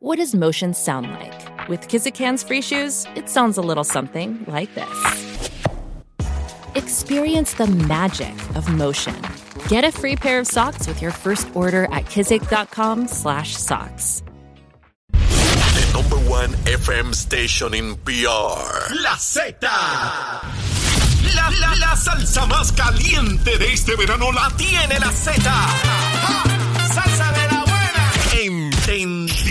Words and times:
What 0.00 0.18
does 0.18 0.32
motion 0.32 0.74
sound 0.74 1.10
like? 1.10 1.68
With 1.68 1.88
Kizikans 1.88 2.46
free 2.46 2.62
shoes, 2.62 3.04
it 3.16 3.28
sounds 3.28 3.58
a 3.58 3.60
little 3.60 3.82
something 3.82 4.44
like 4.46 4.72
this. 4.76 5.40
Experience 6.76 7.54
the 7.54 7.66
magic 7.66 8.32
of 8.54 8.72
motion. 8.72 9.16
Get 9.66 9.82
a 9.82 9.90
free 9.90 10.14
pair 10.14 10.38
of 10.38 10.46
socks 10.46 10.86
with 10.86 11.02
your 11.02 11.10
first 11.10 11.48
order 11.56 11.86
at 11.86 12.04
kizik.com/socks. 12.04 14.22
The 15.12 15.90
number 15.92 16.18
one 16.30 16.50
FM 16.64 17.12
station 17.12 17.74
in 17.74 17.96
PR. 18.04 18.94
La 19.02 19.16
Z. 19.18 19.56
La, 21.34 21.48
la, 21.60 21.74
la 21.74 21.96
salsa 21.96 22.46
más 22.46 22.70
caliente 22.70 23.58
de 23.58 23.72
este 23.72 23.96
verano 23.96 24.30
la 24.30 24.48
tiene 24.56 24.96
la 25.00 25.10
Z. 25.10 25.42
¡Ja! 25.42 25.68
Salsa 26.86 27.32
de 27.32 27.48
la 27.52 27.64
buena. 27.64 28.12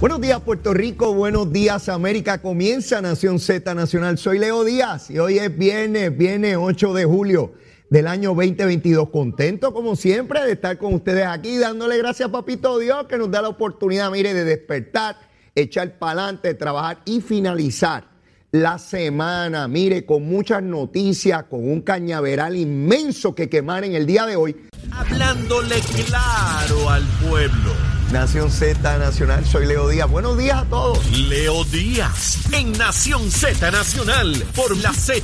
Buenos 0.00 0.20
días 0.20 0.40
Puerto 0.42 0.72
Rico, 0.74 1.12
buenos 1.12 1.52
días 1.52 1.88
América, 1.88 2.40
comienza 2.40 3.02
Nación 3.02 3.40
Z 3.40 3.74
Nacional. 3.74 4.16
Soy 4.16 4.38
Leo 4.38 4.62
Díaz 4.62 5.10
y 5.10 5.18
hoy 5.18 5.40
es 5.40 5.58
viernes, 5.58 6.16
viernes 6.16 6.56
8 6.56 6.94
de 6.94 7.04
julio 7.04 7.54
del 7.90 8.06
año 8.06 8.28
2022. 8.32 9.08
Contento 9.10 9.74
como 9.74 9.96
siempre 9.96 10.40
de 10.44 10.52
estar 10.52 10.78
con 10.78 10.94
ustedes 10.94 11.26
aquí, 11.26 11.58
dándole 11.58 11.98
gracias 11.98 12.28
a 12.28 12.32
Papito 12.32 12.78
Dios 12.78 13.06
que 13.08 13.18
nos 13.18 13.28
da 13.28 13.42
la 13.42 13.48
oportunidad, 13.48 14.08
mire, 14.12 14.34
de 14.34 14.44
despertar, 14.44 15.16
echar 15.56 15.98
para 15.98 16.12
adelante, 16.12 16.54
trabajar 16.54 17.00
y 17.04 17.20
finalizar 17.20 18.04
la 18.52 18.78
semana, 18.78 19.66
mire, 19.66 20.06
con 20.06 20.22
muchas 20.22 20.62
noticias, 20.62 21.42
con 21.50 21.68
un 21.68 21.80
cañaveral 21.80 22.54
inmenso 22.54 23.34
que 23.34 23.48
quemar 23.48 23.82
en 23.82 23.96
el 23.96 24.06
día 24.06 24.26
de 24.26 24.36
hoy. 24.36 24.54
Hablándole 24.92 25.80
claro 26.06 26.88
al 26.88 27.02
pueblo. 27.28 27.97
Nación 28.12 28.50
Z 28.50 28.98
Nacional, 28.98 29.44
soy 29.44 29.66
Leo 29.66 29.86
Díaz. 29.86 30.10
Buenos 30.10 30.38
días 30.38 30.62
a 30.62 30.64
todos. 30.64 31.06
Leo 31.10 31.62
Díaz 31.64 32.38
en 32.54 32.72
Nación 32.72 33.30
Z 33.30 33.70
Nacional 33.70 34.34
por 34.56 34.74
la 34.78 34.94
Z. 34.94 35.20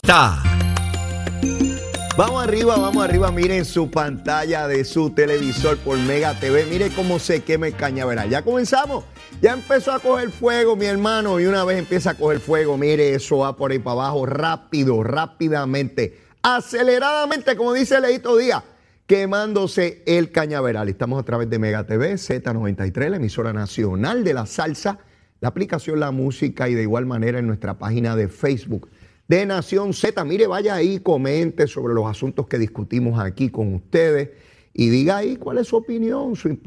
Vamos 2.19 2.45
arriba, 2.45 2.77
vamos 2.77 3.03
arriba. 3.03 3.33
Miren 3.33 3.65
su 3.65 3.91
pantalla 3.91 4.69
de 4.69 4.85
su 4.85 5.11
televisor 5.11 5.79
por 5.79 5.97
Mega 5.97 6.39
TV. 6.39 6.67
Mire 6.67 6.91
cómo 6.91 7.19
se 7.19 7.43
quema 7.43 7.69
el 7.69 7.75
cañaveral. 7.75 8.29
Ya 8.29 8.43
comenzamos. 8.43 9.05
Ya 9.41 9.55
empezó 9.55 9.93
a 9.93 9.99
coger 9.99 10.31
fuego, 10.31 10.77
mi 10.77 10.85
hermano. 10.85 11.41
Y 11.41 11.47
una 11.47 11.65
vez 11.65 11.79
empieza 11.79 12.11
a 12.11 12.15
coger 12.15 12.39
fuego, 12.39 12.77
mire, 12.77 13.15
eso 13.15 13.39
va 13.39 13.57
por 13.57 13.73
ahí 13.73 13.79
para 13.79 13.93
abajo 13.93 14.27
rápido, 14.27 15.03
rápidamente, 15.03 16.21
aceleradamente, 16.43 17.57
como 17.57 17.73
dice 17.73 17.99
Leito 17.99 18.37
Díaz, 18.37 18.63
quemándose 19.07 20.03
el 20.07 20.31
cañaveral. 20.31 20.89
Estamos 20.89 21.21
a 21.21 21.25
través 21.25 21.51
de 21.51 21.59
Mega 21.59 21.85
TV, 21.85 22.15
Z93, 22.15 23.11
la 23.11 23.17
emisora 23.17 23.53
nacional 23.53 24.25
de 24.25 24.35
la 24.35 24.47
salsa, 24.47 24.99
la 25.41 25.49
aplicación 25.49 26.01
La 26.01 26.11
Música 26.11 26.69
y 26.69 26.75
de 26.75 26.83
igual 26.83 27.05
manera 27.05 27.39
en 27.39 27.47
nuestra 27.47 27.79
página 27.79 28.17
de 28.17 28.29
Facebook 28.29 28.89
de 29.29 29.45
Nación 29.45 29.93
Z. 29.93 30.25
Mire, 30.25 30.47
vaya 30.47 30.75
ahí, 30.75 31.01
comente 31.01 31.67
sobre 31.67 31.93
los 31.93 32.07
asuntos 32.07 32.47
que 32.47 32.59
discutimos 32.59 33.21
aquí 33.21 33.51
con 33.51 33.75
ustedes 33.75 34.31
y 34.73 34.89
diga 34.89 35.19
ahí 35.19 35.37
cuál 35.37 35.59
es 35.59 35.69
su 35.69 35.77
opinión, 35.77 36.35
su, 36.35 36.59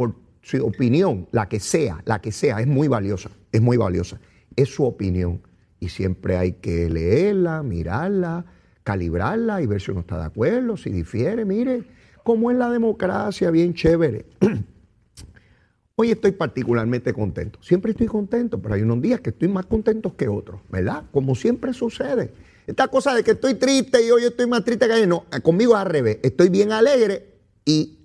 su 0.42 0.66
opinión, 0.66 1.28
la 1.32 1.50
que 1.50 1.60
sea, 1.60 2.02
la 2.06 2.22
que 2.22 2.32
sea, 2.32 2.60
es 2.62 2.68
muy 2.68 2.88
valiosa, 2.88 3.32
es 3.52 3.62
muy 3.62 3.78
valiosa. 3.78 4.20
Es 4.56 4.70
su 4.70 4.86
opinión 4.86 5.42
y 5.80 5.90
siempre 5.90 6.38
hay 6.38 6.54
que 6.54 6.88
leerla, 6.90 7.64
mirarla, 7.64 8.46
calibrarla 8.84 9.62
y 9.62 9.66
ver 9.66 9.82
si 9.82 9.92
uno 9.92 10.02
está 10.02 10.20
de 10.20 10.26
acuerdo, 10.26 10.78
si 10.78 10.92
difiere. 10.92 11.46
Mire, 11.46 11.97
cómo 12.28 12.52
es 12.52 12.58
la 12.58 12.70
democracia, 12.70 13.50
bien 13.52 13.74
chévere. 13.74 14.26
Hoy 15.96 16.12
estoy 16.12 16.34
particularmente 16.34 17.14
contento. 17.14 17.58
Siempre 17.64 17.92
estoy 17.92 18.08
contento, 18.08 18.62
pero 18.62 18.76
hay 18.76 18.82
unos 18.82 19.02
días 19.02 19.22
que 19.22 19.30
estoy 19.30 19.48
más 19.48 19.66
contento 19.66 20.14
que 20.18 20.28
otros, 20.28 20.60
¿verdad? 20.68 21.06
Como 21.14 21.36
siempre 21.36 21.72
sucede. 21.72 22.34
Esta 22.68 22.90
cosa 22.90 23.16
de 23.16 23.24
que 23.24 23.32
estoy 23.32 23.54
triste 23.54 24.06
y 24.06 24.12
hoy 24.12 24.26
estoy 24.26 24.46
más 24.46 24.66
triste 24.66 24.88
que 24.88 24.92
ayer, 24.92 25.08
no, 25.08 25.24
conmigo 25.42 25.74
es 25.74 25.80
al 25.80 25.86
revés. 25.86 26.20
Estoy 26.22 26.50
bien 26.50 26.74
alegre 26.74 27.34
y 27.64 27.98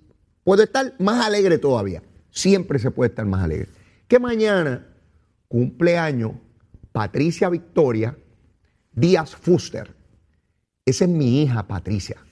puedo 0.45 0.63
estar 0.63 0.93
más 0.99 1.25
alegre 1.25 1.57
todavía. 1.57 2.01
Siempre 2.31 2.79
se 2.79 2.91
puede 2.91 3.09
estar 3.09 3.25
más 3.25 3.43
alegre. 3.43 3.67
Que 4.07 4.19
mañana 4.19 4.87
cumpleaños 5.49 6.31
Patricia 6.93 7.49
Victoria 7.49 8.17
Díaz 8.93 9.35
Fuster. 9.35 9.93
Esa 10.85 11.03
es 11.03 11.09
mi 11.09 11.41
hija 11.41 11.67
Patricia. 11.67 12.23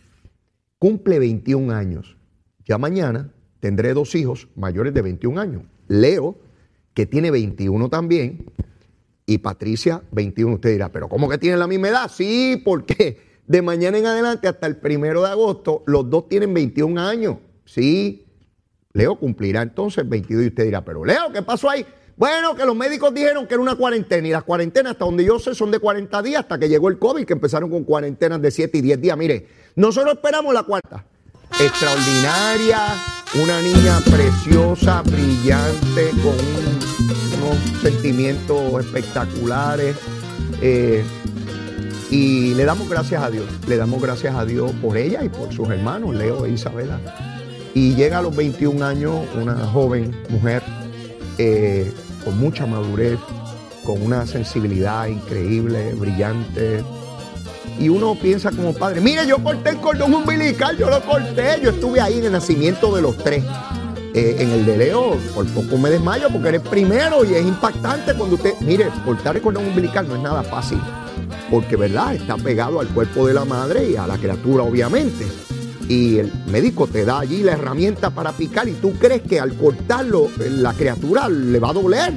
Cumple 0.82 1.20
21 1.20 1.72
años. 1.76 2.18
Ya 2.66 2.80
mañana 2.80 3.32
tendré 3.60 3.94
dos 3.94 4.16
hijos 4.16 4.48
mayores 4.56 4.96
de 4.96 5.04
21 5.04 5.40
años. 5.40 5.62
Leo, 5.88 6.40
que 6.96 7.06
tiene 7.06 7.30
21 7.30 7.88
también, 7.88 8.48
y 9.28 9.38
Patricia, 9.38 10.02
21. 10.12 10.56
Usted 10.56 10.72
dirá, 10.72 10.92
¿pero 10.92 11.08
cómo 11.08 11.30
que 11.30 11.38
tienen 11.38 11.60
la 11.60 11.68
misma 11.68 11.90
edad? 11.90 12.10
Sí, 12.12 12.60
porque 12.66 13.20
de 13.46 13.62
mañana 13.62 14.00
en 14.00 14.08
adelante 14.08 14.48
hasta 14.48 14.66
el 14.66 14.78
primero 14.78 15.22
de 15.22 15.30
agosto, 15.30 15.84
los 15.86 16.10
dos 16.10 16.28
tienen 16.28 16.52
21 16.52 17.00
años. 17.00 17.38
Sí, 17.64 18.26
Leo 18.94 19.20
cumplirá 19.20 19.62
entonces 19.62 20.10
22 20.10 20.46
y 20.46 20.48
usted 20.48 20.64
dirá, 20.64 20.84
pero 20.84 21.06
Leo, 21.06 21.32
¿qué 21.32 21.44
pasó 21.44 21.70
ahí? 21.70 21.86
Bueno, 22.18 22.56
que 22.56 22.66
los 22.66 22.76
médicos 22.76 23.14
dijeron 23.14 23.46
que 23.46 23.54
era 23.54 23.62
una 23.62 23.76
cuarentena 23.76 24.28
y 24.28 24.32
las 24.32 24.44
cuarentenas, 24.44 24.94
hasta 24.94 25.06
donde 25.06 25.26
yo 25.26 25.38
sé, 25.38 25.54
son 25.54 25.70
de 25.70 25.78
40 25.78 26.24
días 26.24 26.42
hasta 26.42 26.58
que 26.58 26.68
llegó 26.68 26.90
el 26.90 26.98
COVID, 26.98 27.24
que 27.24 27.34
empezaron 27.34 27.70
con 27.70 27.84
cuarentenas 27.84 28.42
de 28.42 28.50
7 28.50 28.80
y 28.80 28.82
10 28.82 29.00
días. 29.00 29.16
Mire, 29.16 29.48
nosotros 29.76 30.14
esperamos 30.16 30.54
la 30.54 30.64
cuarta. 30.64 31.04
Extraordinaria, 31.60 32.80
una 33.42 33.62
niña 33.62 34.00
preciosa, 34.00 35.02
brillante, 35.04 36.10
con 36.24 36.34
un- 36.34 37.44
unos 37.44 37.82
sentimientos 37.82 38.84
espectaculares. 38.86 39.96
eh, 40.64 41.04
y 42.12 42.54
le 42.54 42.66
damos 42.66 42.88
gracias 42.90 43.24
a 43.24 43.30
Dios, 43.32 43.46
le 43.68 43.78
damos 43.78 44.02
gracias 44.02 44.36
a 44.36 44.46
Dios 44.46 44.72
por 44.82 44.96
ella 44.98 45.24
y 45.24 45.30
por 45.30 45.52
sus 45.54 45.68
hermanos, 45.70 46.14
Leo 46.14 46.46
e 46.46 46.52
Isabela. 46.52 47.00
Y 47.74 47.96
llega 47.96 48.20
a 48.20 48.22
los 48.22 48.36
21 48.36 48.84
años 48.84 49.26
una 49.42 49.56
joven 49.68 50.16
mujer 50.30 50.62
eh, 51.38 51.92
con 52.24 52.38
mucha 52.38 52.66
madurez, 52.68 53.18
con 53.86 54.02
una 54.04 54.28
sensibilidad 54.28 55.08
increíble, 55.08 55.94
brillante. 55.96 56.84
Y 57.80 57.90
uno 57.90 58.16
piensa 58.16 58.52
como 58.52 58.74
padre, 58.74 59.02
mire, 59.02 59.26
yo 59.26 59.42
corté 59.44 59.72
el 59.72 59.78
cordón 59.78 60.14
umbilical, 60.14 60.78
yo 60.78 60.90
lo 60.90 61.02
corté, 61.02 61.60
yo 61.64 61.72
estuve 61.72 62.00
ahí 62.00 62.20
en 62.20 62.26
el 62.26 62.32
nacimiento 62.32 62.96
de 62.96 63.02
los 63.02 63.18
tres. 63.18 63.44
Eh, 64.14 64.36
en 64.40 64.52
el 64.52 64.66
de 64.66 64.78
Leo, 64.78 65.16
por 65.34 65.48
poco 65.54 65.78
me 65.78 65.90
desmayo 65.90 66.30
porque 66.30 66.50
eres 66.50 66.62
primero 66.62 67.24
y 67.24 67.34
es 67.34 67.46
impactante 67.46 68.14
cuando 68.14 68.36
usted, 68.36 68.54
mire, 68.60 68.90
cortar 69.06 69.38
el 69.38 69.42
cordón 69.42 69.66
umbilical 69.68 70.06
no 70.06 70.16
es 70.16 70.22
nada 70.22 70.44
fácil, 70.44 70.82
porque 71.50 71.78
verdad, 71.78 72.14
está 72.16 72.36
pegado 72.36 72.82
al 72.82 72.90
cuerpo 72.90 73.26
de 73.26 73.34
la 73.34 73.46
madre 73.46 73.90
y 73.90 73.96
a 73.96 74.06
la 74.06 74.18
criatura 74.18 74.64
obviamente. 74.64 75.26
Y 75.88 76.18
el 76.18 76.32
médico 76.48 76.88
te 76.88 77.06
da 77.06 77.20
allí 77.20 77.42
la 77.42 77.54
herramienta 77.54 78.10
para 78.10 78.34
picar 78.34 78.68
y 78.68 78.74
tú 78.74 78.94
crees 79.00 79.22
que 79.22 79.40
al 79.40 79.54
cortarlo 79.54 80.26
eh, 80.42 80.50
la 80.50 80.74
criatura 80.74 81.30
le 81.30 81.60
va 81.60 81.70
a 81.70 81.74
doler, 81.74 82.14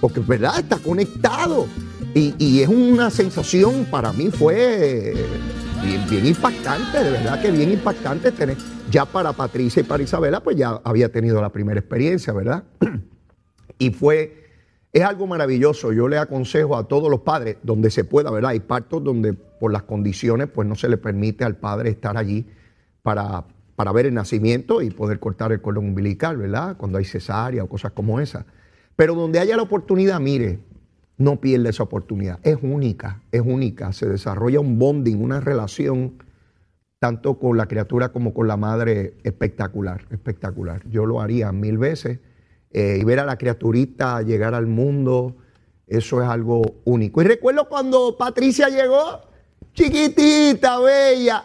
porque 0.00 0.18
verdad, 0.18 0.58
está 0.58 0.78
conectado. 0.78 1.68
Y, 2.18 2.62
es 2.62 2.68
una 2.68 3.10
sensación, 3.10 3.84
para 3.90 4.10
mí 4.10 4.30
fue 4.30 5.12
bien, 5.84 6.08
bien 6.08 6.24
impactante, 6.24 7.04
de 7.04 7.10
verdad 7.10 7.42
que 7.42 7.50
bien 7.50 7.70
impactante 7.70 8.32
tener, 8.32 8.56
ya 8.90 9.04
para 9.04 9.34
Patricia 9.34 9.80
y 9.80 9.82
para 9.82 10.02
Isabela, 10.02 10.42
pues 10.42 10.56
ya 10.56 10.80
había 10.82 11.12
tenido 11.12 11.42
la 11.42 11.50
primera 11.50 11.78
experiencia, 11.78 12.32
¿verdad? 12.32 12.64
y 13.78 13.90
fue, 13.90 14.46
es 14.94 15.02
algo 15.04 15.26
maravilloso. 15.26 15.92
Yo 15.92 16.08
le 16.08 16.16
aconsejo 16.16 16.78
a 16.78 16.88
todos 16.88 17.10
los 17.10 17.20
padres, 17.20 17.58
donde 17.62 17.90
se 17.90 18.04
pueda, 18.04 18.30
¿verdad? 18.30 18.52
Hay 18.52 18.60
partos 18.60 19.04
donde 19.04 19.34
por 19.34 19.70
las 19.70 19.82
condiciones, 19.82 20.48
pues 20.48 20.66
no 20.66 20.74
se 20.74 20.88
le 20.88 20.96
permite 20.96 21.44
al 21.44 21.56
padre 21.56 21.90
estar 21.90 22.16
allí 22.16 22.46
para, 23.02 23.44
para 23.74 23.92
ver 23.92 24.06
el 24.06 24.14
nacimiento 24.14 24.80
y 24.80 24.88
poder 24.88 25.18
cortar 25.20 25.52
el 25.52 25.60
cordón 25.60 25.88
umbilical, 25.88 26.38
¿verdad? 26.38 26.78
Cuando 26.78 26.96
hay 26.96 27.04
cesárea 27.04 27.62
o 27.62 27.68
cosas 27.68 27.92
como 27.92 28.20
esas. 28.20 28.46
Pero 28.96 29.14
donde 29.14 29.38
haya 29.38 29.54
la 29.54 29.64
oportunidad, 29.64 30.18
mire, 30.18 30.60
no 31.18 31.40
pierda 31.40 31.70
esa 31.70 31.82
oportunidad. 31.82 32.38
Es 32.42 32.58
única, 32.62 33.22
es 33.32 33.40
única. 33.40 33.92
Se 33.92 34.06
desarrolla 34.06 34.60
un 34.60 34.78
bonding, 34.78 35.16
una 35.16 35.40
relación 35.40 36.22
tanto 36.98 37.38
con 37.38 37.56
la 37.56 37.66
criatura 37.66 38.10
como 38.10 38.32
con 38.34 38.48
la 38.48 38.56
madre 38.56 39.14
espectacular, 39.22 40.06
espectacular. 40.10 40.82
Yo 40.88 41.06
lo 41.06 41.20
haría 41.20 41.52
mil 41.52 41.78
veces 41.78 42.20
eh, 42.70 42.98
y 43.00 43.04
ver 43.04 43.20
a 43.20 43.24
la 43.24 43.38
criaturita 43.38 44.22
llegar 44.22 44.54
al 44.54 44.66
mundo, 44.66 45.36
eso 45.86 46.22
es 46.22 46.28
algo 46.28 46.62
único. 46.84 47.22
Y 47.22 47.24
recuerdo 47.24 47.68
cuando 47.68 48.16
Patricia 48.16 48.68
llegó, 48.68 49.20
chiquitita, 49.72 50.80
bella, 50.80 51.44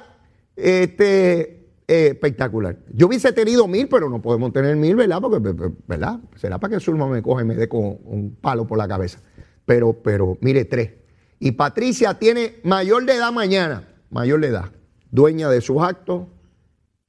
este, 0.55 1.41
eh, 1.87 2.07
espectacular. 2.07 2.77
Yo 2.93 3.07
hubiese 3.07 3.33
tenido 3.33 3.67
mil, 3.67 3.87
pero 3.87 4.09
no 4.09 4.21
podemos 4.21 4.53
tener 4.53 4.75
mil, 4.77 4.95
¿verdad? 4.95 5.19
Porque, 5.21 5.73
¿verdad? 5.87 6.19
Será 6.35 6.57
para 6.57 6.75
que 6.75 6.79
Zulma 6.79 7.07
me 7.07 7.21
coge 7.21 7.43
y 7.43 7.47
me 7.47 7.55
dé 7.55 7.67
con 7.67 7.97
un 8.05 8.37
palo 8.41 8.65
por 8.65 8.77
la 8.77 8.87
cabeza. 8.87 9.19
Pero, 9.65 9.93
pero, 9.93 10.37
mire, 10.41 10.65
tres. 10.65 10.91
Y 11.39 11.51
Patricia 11.51 12.13
tiene 12.15 12.55
mayor 12.63 13.05
de 13.05 13.15
edad 13.15 13.31
mañana, 13.31 13.87
mayor 14.09 14.41
de 14.41 14.47
edad, 14.47 14.71
dueña 15.09 15.49
de 15.49 15.61
sus 15.61 15.81
actos 15.81 16.27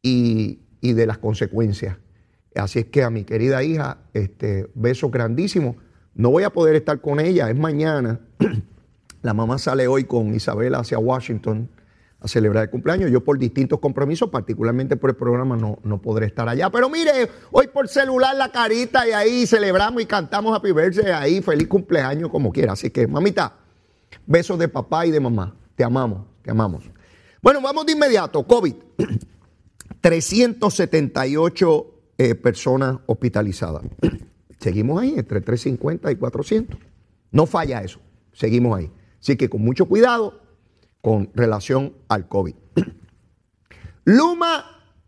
y, 0.03 0.61
y 0.81 0.93
de 0.95 1.07
las 1.07 1.19
consecuencias. 1.19 1.97
Así 2.55 2.81
es 2.81 2.87
que 2.87 3.03
a 3.03 3.11
mi 3.11 3.25
querida 3.25 3.63
hija, 3.63 3.99
este, 4.13 4.71
besos 4.75 5.11
grandísimos. 5.11 5.77
No 6.15 6.31
voy 6.31 6.45
a 6.45 6.51
poder 6.51 6.77
estar 6.77 7.01
con 7.01 7.21
ella, 7.21 7.49
es 7.49 7.57
mañana. 7.57 8.21
La 9.23 9.35
mamá 9.35 9.59
sale 9.59 9.87
hoy 9.87 10.05
con 10.05 10.35
Isabela 10.35 10.81
hacia 10.81 10.99
Washington 10.99 11.69
a 12.23 12.29
celebrar 12.29 12.65
el 12.65 12.71
cumpleaños. 12.71 13.11
Yo 13.11 13.23
por 13.23 13.39
distintos 13.39 13.81
compromisos, 13.81 14.31
particularmente 14.31 14.97
por 14.97 15.11
el 15.11 15.17
programa, 15.17 15.57
no, 15.57 15.79
no 15.83 16.01
podré 16.01 16.27
estar 16.27 16.49
allá. 16.49 16.71
Pero 16.71 16.89
mire, 16.89 17.29
hoy 17.51 17.69
por 17.69 17.89
celular 17.89 18.37
la 18.37 18.51
carita 18.51 19.07
y 19.09 19.13
ahí 19.13 19.47
celebramos 19.47 20.03
y 20.03 20.07
cantamos 20.07 20.57
Happy 20.57 20.73
Birthday, 20.73 21.13
ahí 21.13 21.43
feliz 21.43 21.69
cumpleaños 21.69 22.31
como 22.31 22.53
quiera. 22.53 22.73
Así 22.73 22.91
que, 22.91 23.07
mamita, 23.07 23.57
besos 24.27 24.59
de 24.59 24.69
papá 24.69 25.07
y 25.07 25.11
de 25.11 25.21
mamá. 25.21 25.55
Te 25.75 25.85
amamos, 25.85 26.27
te 26.43 26.51
amamos. 26.51 26.85
Bueno, 27.41 27.61
vamos 27.61 27.87
de 27.87 27.93
inmediato. 27.93 28.43
COVID. 28.45 28.75
378 30.01 31.87
eh, 32.19 32.35
personas 32.35 32.99
hospitalizadas. 33.07 33.83
Seguimos 34.59 35.03
ahí, 35.03 35.15
entre 35.17 35.41
350 35.41 36.13
y 36.13 36.17
400. 36.17 36.79
No 37.33 37.47
falla 37.47 37.83
eso. 37.83 37.99
Seguimos 38.33 38.79
ahí. 38.79 38.91
Así 39.21 39.37
que 39.37 39.49
con 39.49 39.63
mucho 39.63 39.87
cuidado 39.87 40.41
con 41.03 41.29
relación 41.35 41.93
al 42.09 42.29
COVID. 42.29 42.55
Luma, 44.05 44.65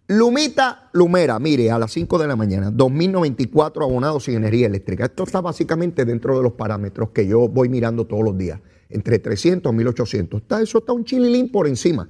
Lumita, 0.08 0.91
Lumera, 0.93 1.38
mire, 1.38 1.70
a 1.70 1.79
las 1.79 1.93
5 1.93 2.19
de 2.19 2.29
la 2.29 2.37
mañana, 2.37 2.70
2.094 2.70 3.82
abonados 3.82 4.25
sin 4.25 4.35
energía 4.35 4.67
eléctrica. 4.67 5.06
Esto 5.06 5.23
está 5.23 5.41
básicamente 5.41 6.05
dentro 6.05 6.37
de 6.37 6.43
los 6.43 6.52
parámetros 6.52 7.08
que 7.11 7.26
yo 7.26 7.49
voy 7.49 7.70
mirando 7.70 8.06
todos 8.06 8.23
los 8.23 8.37
días, 8.37 8.61
entre 8.91 9.19
300 9.19 9.73
y 9.73 9.76
1.800. 9.76 10.37
Está, 10.37 10.61
eso 10.61 10.76
está 10.76 10.93
un 10.93 11.06
chililín 11.06 11.50
por 11.50 11.67
encima. 11.67 12.06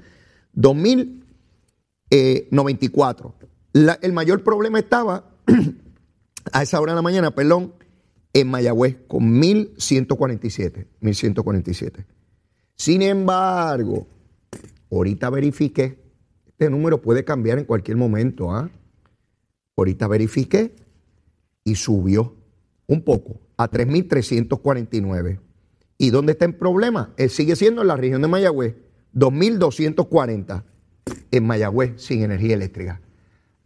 2.094 0.56 3.32
el 3.74 4.12
mayor 4.12 4.42
problema 4.42 4.78
estaba 4.78 5.30
a 6.52 6.62
esa 6.62 6.80
hora 6.80 6.92
de 6.92 6.96
la 6.96 7.02
mañana, 7.02 7.32
perdón, 7.32 7.74
en 8.32 8.48
Mayagüez 8.48 8.98
con 9.08 9.38
1147, 9.38 10.86
1147. 11.00 12.06
Sin 12.76 13.02
embargo, 13.02 14.06
ahorita 14.90 15.30
verifiqué, 15.30 15.98
este 16.46 16.70
número 16.70 17.00
puede 17.00 17.24
cambiar 17.24 17.58
en 17.58 17.64
cualquier 17.64 17.96
momento, 17.96 18.52
¿ah? 18.52 18.70
Ahorita 19.76 20.06
verifiqué 20.06 20.74
y 21.64 21.74
subió 21.74 22.34
un 22.86 23.02
poco 23.02 23.40
a 23.56 23.70
3.349. 23.70 25.40
¿Y 25.98 26.10
dónde 26.10 26.32
está 26.32 26.44
el 26.44 26.54
problema? 26.54 27.12
Él 27.16 27.30
sigue 27.30 27.56
siendo 27.56 27.82
en 27.82 27.88
la 27.88 27.96
región 27.96 28.22
de 28.22 28.28
Mayagüez, 28.28 28.74
2.240 29.14 30.64
en 31.30 31.46
Mayagüez 31.46 32.00
sin 32.00 32.22
energía 32.22 32.54
eléctrica. 32.54 33.00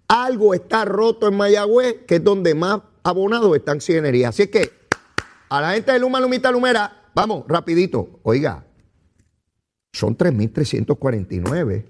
Algo 0.08 0.54
está 0.54 0.84
roto 0.84 1.28
en 1.28 1.36
Mayagüez, 1.36 2.04
que 2.06 2.16
es 2.16 2.24
donde 2.24 2.54
más 2.54 2.80
abonados 3.02 3.54
están 3.56 3.80
sin 3.80 3.96
energía. 3.96 4.28
Así 4.28 4.46
que 4.48 4.70
a 5.48 5.60
la 5.60 5.72
gente 5.72 5.92
de 5.92 5.98
Luma, 5.98 6.20
Lumita, 6.20 6.50
Lumera, 6.50 7.10
vamos, 7.14 7.44
rapidito. 7.48 8.20
Oiga, 8.22 8.64
son 9.92 10.16
3.349 10.16 11.84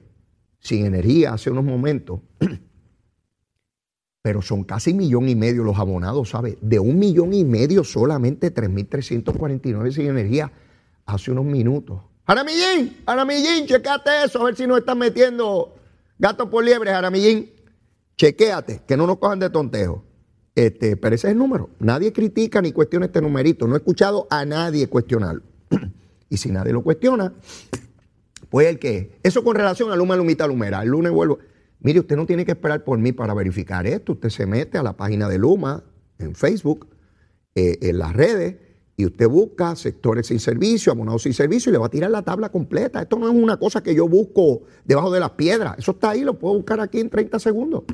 sin 0.61 0.87
energía 0.87 1.33
hace 1.33 1.51
unos 1.51 1.65
momentos. 1.65 2.21
Pero 4.23 4.43
son 4.43 4.65
casi 4.65 4.93
millón 4.93 5.29
y 5.29 5.35
medio 5.35 5.65
los 5.65 5.79
abonados, 5.79 6.31
¿sabe? 6.31 6.59
De 6.61 6.79
un 6.79 6.99
millón 6.99 7.33
y 7.33 7.45
medio 7.45 7.85
solamente 7.85 8.53
3.349 8.53 9.93
sin 9.93 10.07
energía 10.07 10.53
hace 11.07 11.31
unos 11.31 11.45
minutos. 11.45 12.03
Jaramillín, 12.27 12.99
Jaramillín, 13.07 13.67
checate 13.67 14.11
eso, 14.25 14.43
a 14.43 14.45
ver 14.47 14.57
si 14.57 14.67
nos 14.67 14.81
están 14.81 14.99
metiendo 14.99 15.77
gato 16.19 16.51
por 16.51 16.63
liebre, 16.65 16.91
Jaramillín 16.91 17.59
chequéate, 18.19 18.83
que 18.87 18.97
no 18.97 19.07
nos 19.07 19.19
cojan 19.19 19.39
de 19.39 19.49
tontejo. 19.49 20.05
Este, 20.55 20.97
pero 20.97 21.15
ese 21.15 21.29
es 21.29 21.33
el 21.33 21.39
número. 21.39 21.71
Nadie 21.79 22.13
critica 22.13 22.61
ni 22.61 22.73
cuestiona 22.73 23.07
este 23.07 23.23
numerito. 23.23 23.67
No 23.67 23.77
he 23.77 23.79
escuchado 23.79 24.27
a 24.29 24.45
nadie 24.45 24.89
cuestionarlo. 24.89 25.43
y 26.29 26.37
si 26.37 26.51
nadie 26.51 26.73
lo 26.73 26.83
cuestiona, 26.83 27.33
pues 28.51 28.67
el 28.69 28.79
que 28.79 29.19
Eso 29.23 29.45
con 29.45 29.57
relación 29.57 29.91
a 29.91 29.97
Luma 29.97 30.17
Lumita 30.17 30.47
Lumera. 30.47 30.83
El 30.83 30.91
lunes 30.91 31.13
vuelvo. 31.13 31.39
Mire, 31.81 32.01
usted 32.01 32.17
no 32.17 32.27
tiene 32.27 32.45
que 32.45 32.53
esperar 32.53 32.83
por 32.83 32.99
mí 32.99 33.13
para 33.13 33.35
verificar 33.35 33.87
esto. 33.87 34.13
Usted 34.13 34.31
se 34.31 34.47
mete 34.47 34.79
a 34.79 34.83
la 34.83 34.97
página 34.97 35.29
de 35.29 35.39
Luma 35.39 35.85
en 36.19 36.35
Facebook, 36.35 36.89
eh, 37.55 37.79
en 37.83 37.99
las 37.99 38.15
redes, 38.15 38.57
y 38.97 39.07
usted 39.07 39.29
busca 39.29 39.77
sectores 39.77 40.27
sin 40.27 40.41
servicio, 40.41 40.91
abonados 40.91 41.23
sin 41.23 41.33
servicio, 41.33 41.71
y 41.71 41.73
le 41.73 41.79
va 41.79 41.87
a 41.87 41.91
tirar 41.91 42.11
la 42.11 42.23
tabla 42.23 42.51
completa. 42.51 43.01
Esto 43.01 43.17
no 43.17 43.29
es 43.29 43.35
una 43.35 43.57
cosa 43.57 43.81
que 43.81 43.95
yo 43.95 44.09
busco 44.09 44.63
debajo 44.85 45.13
de 45.13 45.21
las 45.21 45.31
piedras. 45.31 45.79
Eso 45.79 45.93
está 45.93 46.11
ahí, 46.11 46.23
lo 46.23 46.37
puedo 46.37 46.57
buscar 46.57 46.81
aquí 46.81 46.99
en 46.99 47.09
30 47.09 47.39
segundos. 47.39 47.85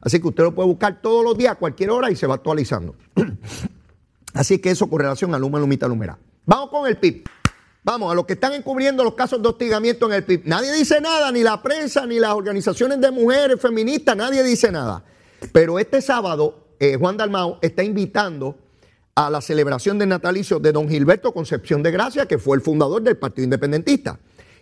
Así 0.00 0.20
que 0.20 0.28
usted 0.28 0.44
lo 0.44 0.54
puede 0.54 0.68
buscar 0.68 1.02
todos 1.02 1.24
los 1.24 1.36
días, 1.36 1.52
a 1.52 1.54
cualquier 1.56 1.90
hora, 1.90 2.12
y 2.12 2.16
se 2.16 2.28
va 2.28 2.34
actualizando. 2.34 2.94
Así 4.34 4.60
que 4.60 4.70
eso 4.70 4.88
con 4.88 5.00
relación 5.00 5.34
a 5.34 5.38
Luma, 5.38 5.58
Lumita, 5.58 5.88
Lumera. 5.88 6.16
Vamos 6.46 6.70
con 6.70 6.86
el 6.86 6.96
PIB. 6.96 7.24
Vamos, 7.84 8.12
a 8.12 8.14
los 8.14 8.26
que 8.26 8.34
están 8.34 8.52
encubriendo 8.52 9.02
los 9.02 9.14
casos 9.14 9.42
de 9.42 9.48
hostigamiento 9.48 10.06
en 10.06 10.12
el 10.12 10.24
PIB. 10.24 10.42
Nadie 10.44 10.72
dice 10.72 11.00
nada, 11.00 11.32
ni 11.32 11.42
la 11.42 11.60
prensa, 11.60 12.06
ni 12.06 12.20
las 12.20 12.32
organizaciones 12.32 13.00
de 13.00 13.10
mujeres 13.10 13.60
feministas, 13.60 14.16
nadie 14.16 14.44
dice 14.44 14.70
nada. 14.70 15.04
Pero 15.52 15.80
este 15.80 16.00
sábado, 16.00 16.68
eh, 16.78 16.96
Juan 16.96 17.16
Dalmao 17.16 17.58
está 17.60 17.82
invitando 17.82 18.56
a 19.16 19.30
la 19.30 19.40
celebración 19.40 19.98
del 19.98 20.10
natalicio 20.10 20.60
de 20.60 20.70
don 20.70 20.88
Gilberto 20.88 21.32
Concepción 21.32 21.82
de 21.82 21.90
Gracia, 21.90 22.26
que 22.26 22.38
fue 22.38 22.56
el 22.56 22.62
fundador 22.62 23.02
del 23.02 23.16
Partido 23.16 23.44
Independentista. 23.44 24.20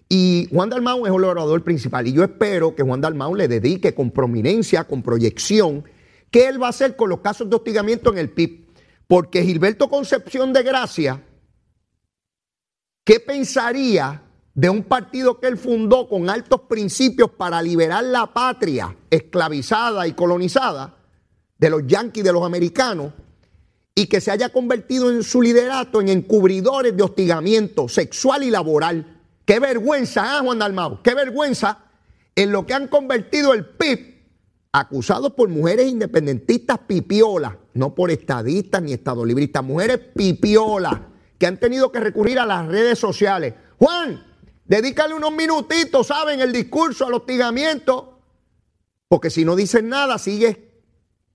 Y 0.09 0.49
Juan 0.51 0.71
Dalmau 0.71 1.07
es 1.07 1.13
el 1.13 1.25
orador 1.25 1.63
principal. 1.63 2.09
Y 2.09 2.13
yo 2.13 2.25
espero 2.25 2.75
que 2.75 2.83
Juan 2.83 3.03
Dalmau 3.03 3.35
le 3.35 3.49
dedique 3.49 3.95
con 3.95 4.11
prominencia, 4.11 4.85
con 4.85 5.03
proyección, 5.03 5.85
qué 6.31 6.49
él 6.49 6.61
va 6.61 6.69
a 6.69 6.71
hacer 6.71 6.97
con 6.97 7.11
los 7.11 7.21
casos 7.21 7.51
de 7.51 7.57
hostigamiento 7.57 8.11
en 8.11 8.19
el 8.19 8.31
PIB. 8.31 8.65
Porque 9.07 9.43
Gilberto 9.43 9.91
Concepción 9.91 10.55
de 10.55 10.63
Gracia, 10.63 11.23
¿qué 13.05 13.21
pensaría 13.21 14.23
de 14.55 14.71
un 14.71 14.83
partido 14.83 15.39
que 15.39 15.47
él 15.47 15.57
fundó 15.57 16.09
con 16.09 16.29
altos 16.29 16.63
principios 16.63 17.31
para 17.31 17.63
liberar 17.63 18.05
la 18.05 18.33
patria 18.33 18.97
esclavizada 19.11 20.07
y 20.07 20.13
colonizada 20.13 20.97
de 21.59 21.71
los 21.71 21.87
yanquis, 21.87 22.25
de 22.25 22.33
los 22.33 22.45
americanos? 22.45 23.13
y 23.95 24.07
que 24.07 24.23
se 24.23 24.31
haya 24.31 24.49
convertido 24.49 25.11
en 25.11 25.23
su 25.23 25.43
liderato 25.43 26.01
en 26.01 26.09
encubridores 26.09 26.97
de 26.97 27.03
hostigamiento 27.03 27.87
sexual 27.87 28.43
y 28.43 28.51
laboral. 28.51 29.19
Qué 29.45 29.59
vergüenza, 29.59 30.39
¿ah, 30.39 30.41
Juan 30.43 30.59
Dalmau? 30.59 31.03
Qué 31.03 31.15
vergüenza 31.15 31.85
en 32.35 32.53
lo 32.53 32.65
que 32.65 32.73
han 32.73 32.89
convertido 32.89 33.53
el 33.53 33.67
PIB, 33.67 34.23
acusados 34.73 35.35
por 35.35 35.49
mujeres 35.49 35.89
independentistas 35.89 36.79
pipiolas, 36.87 37.55
no 37.75 37.95
por 37.95 38.11
estadistas 38.11 38.81
ni 38.81 38.95
estadolibristas, 38.95 39.63
mujeres 39.63 39.99
pipiolas, 40.15 40.99
que 41.41 41.47
han 41.47 41.59
tenido 41.59 41.91
que 41.91 41.99
recurrir 41.99 42.39
a 42.39 42.47
las 42.47 42.69
redes 42.69 42.99
sociales. 42.99 43.55
Juan, 43.79 44.25
dedícale 44.65 45.15
unos 45.15 45.33
minutitos, 45.33 46.07
¿saben? 46.07 46.41
El 46.41 46.53
discurso 46.53 47.07
al 47.07 47.15
hostigamiento, 47.15 48.21
porque 49.09 49.31
si 49.31 49.45
no 49.45 49.57
dicen 49.57 49.89
nada, 49.89 50.19
sigue, 50.19 50.83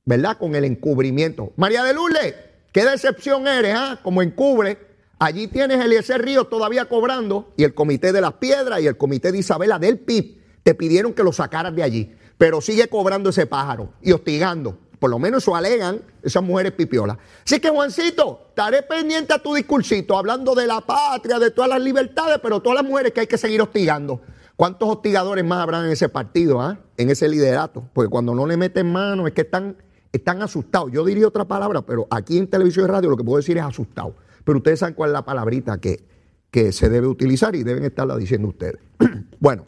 ¿verdad? 0.05 0.37
Con 0.37 0.55
el 0.55 0.63
encubrimiento. 0.63 1.51
María 1.57 1.83
de 1.83 1.93
Lourdes, 1.93 2.35
¿Qué 2.75 2.83
decepción 2.83 3.47
eres, 3.47 3.73
ah? 3.73 4.01
Como 4.03 4.21
encubre. 4.21 4.77
Allí 5.17 5.47
tienes 5.47 5.79
Eliezer 5.79 6.21
Ríos 6.21 6.49
todavía 6.49 6.89
cobrando 6.89 7.53
y 7.55 7.63
el 7.63 7.73
Comité 7.73 8.11
de 8.11 8.19
las 8.19 8.33
Piedras 8.33 8.81
y 8.81 8.87
el 8.87 8.97
Comité 8.97 9.31
de 9.31 9.37
Isabela 9.37 9.79
del 9.79 9.97
PIB 9.97 10.41
te 10.61 10.75
pidieron 10.75 11.13
que 11.13 11.23
lo 11.23 11.31
sacaras 11.31 11.73
de 11.73 11.83
allí. 11.83 12.13
Pero 12.37 12.59
sigue 12.59 12.89
cobrando 12.89 13.29
ese 13.29 13.47
pájaro 13.47 13.93
y 14.01 14.11
hostigando. 14.11 14.77
Por 15.05 15.11
lo 15.11 15.19
menos 15.19 15.43
eso 15.43 15.55
alegan 15.55 16.01
esas 16.23 16.41
mujeres 16.41 16.71
pipiolas. 16.71 17.19
Así 17.45 17.59
que, 17.59 17.69
Juancito, 17.69 18.47
estaré 18.49 18.81
pendiente 18.81 19.35
a 19.35 19.37
tu 19.37 19.53
discursito, 19.53 20.17
hablando 20.17 20.55
de 20.55 20.65
la 20.65 20.81
patria, 20.81 21.37
de 21.37 21.51
todas 21.51 21.69
las 21.69 21.79
libertades, 21.79 22.39
pero 22.41 22.59
todas 22.59 22.81
las 22.81 22.89
mujeres 22.89 23.13
que 23.13 23.19
hay 23.19 23.27
que 23.27 23.37
seguir 23.37 23.61
hostigando. 23.61 24.21
¿Cuántos 24.55 24.89
hostigadores 24.89 25.45
más 25.45 25.61
habrán 25.61 25.85
en 25.85 25.91
ese 25.91 26.09
partido, 26.09 26.59
ah? 26.59 26.79
en 26.97 27.11
ese 27.11 27.29
liderato? 27.29 27.87
Porque 27.93 28.09
cuando 28.09 28.33
no 28.33 28.47
le 28.47 28.57
meten 28.57 28.91
mano 28.91 29.27
es 29.27 29.33
que 29.33 29.41
están 29.41 29.77
están 30.11 30.41
asustados. 30.41 30.91
Yo 30.91 31.05
diría 31.05 31.27
otra 31.27 31.45
palabra, 31.45 31.83
pero 31.83 32.07
aquí 32.09 32.39
en 32.39 32.47
televisión 32.47 32.85
y 32.85 32.87
radio 32.87 33.11
lo 33.11 33.15
que 33.15 33.23
puedo 33.23 33.37
decir 33.37 33.59
es 33.59 33.63
asustado. 33.63 34.15
Pero 34.43 34.57
ustedes 34.57 34.79
saben 34.79 34.95
cuál 34.95 35.11
es 35.11 35.13
la 35.13 35.23
palabrita 35.23 35.77
que, 35.77 36.03
que 36.49 36.71
se 36.71 36.89
debe 36.89 37.05
utilizar 37.05 37.55
y 37.55 37.61
deben 37.61 37.83
estarla 37.83 38.17
diciendo 38.17 38.47
ustedes. 38.47 38.79
bueno, 39.39 39.67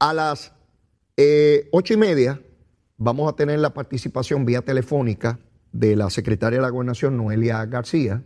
a 0.00 0.12
las 0.12 0.52
eh, 1.16 1.70
ocho 1.72 1.94
y 1.94 1.96
media 1.96 2.42
vamos 2.96 3.30
a 3.30 3.36
tener 3.36 3.58
la 3.58 3.74
participación 3.74 4.44
vía 4.44 4.62
telefónica 4.62 5.38
de 5.72 5.96
la 5.96 6.10
secretaria 6.10 6.58
de 6.58 6.62
la 6.62 6.70
Gobernación, 6.70 7.16
Noelia 7.16 7.64
García, 7.66 8.22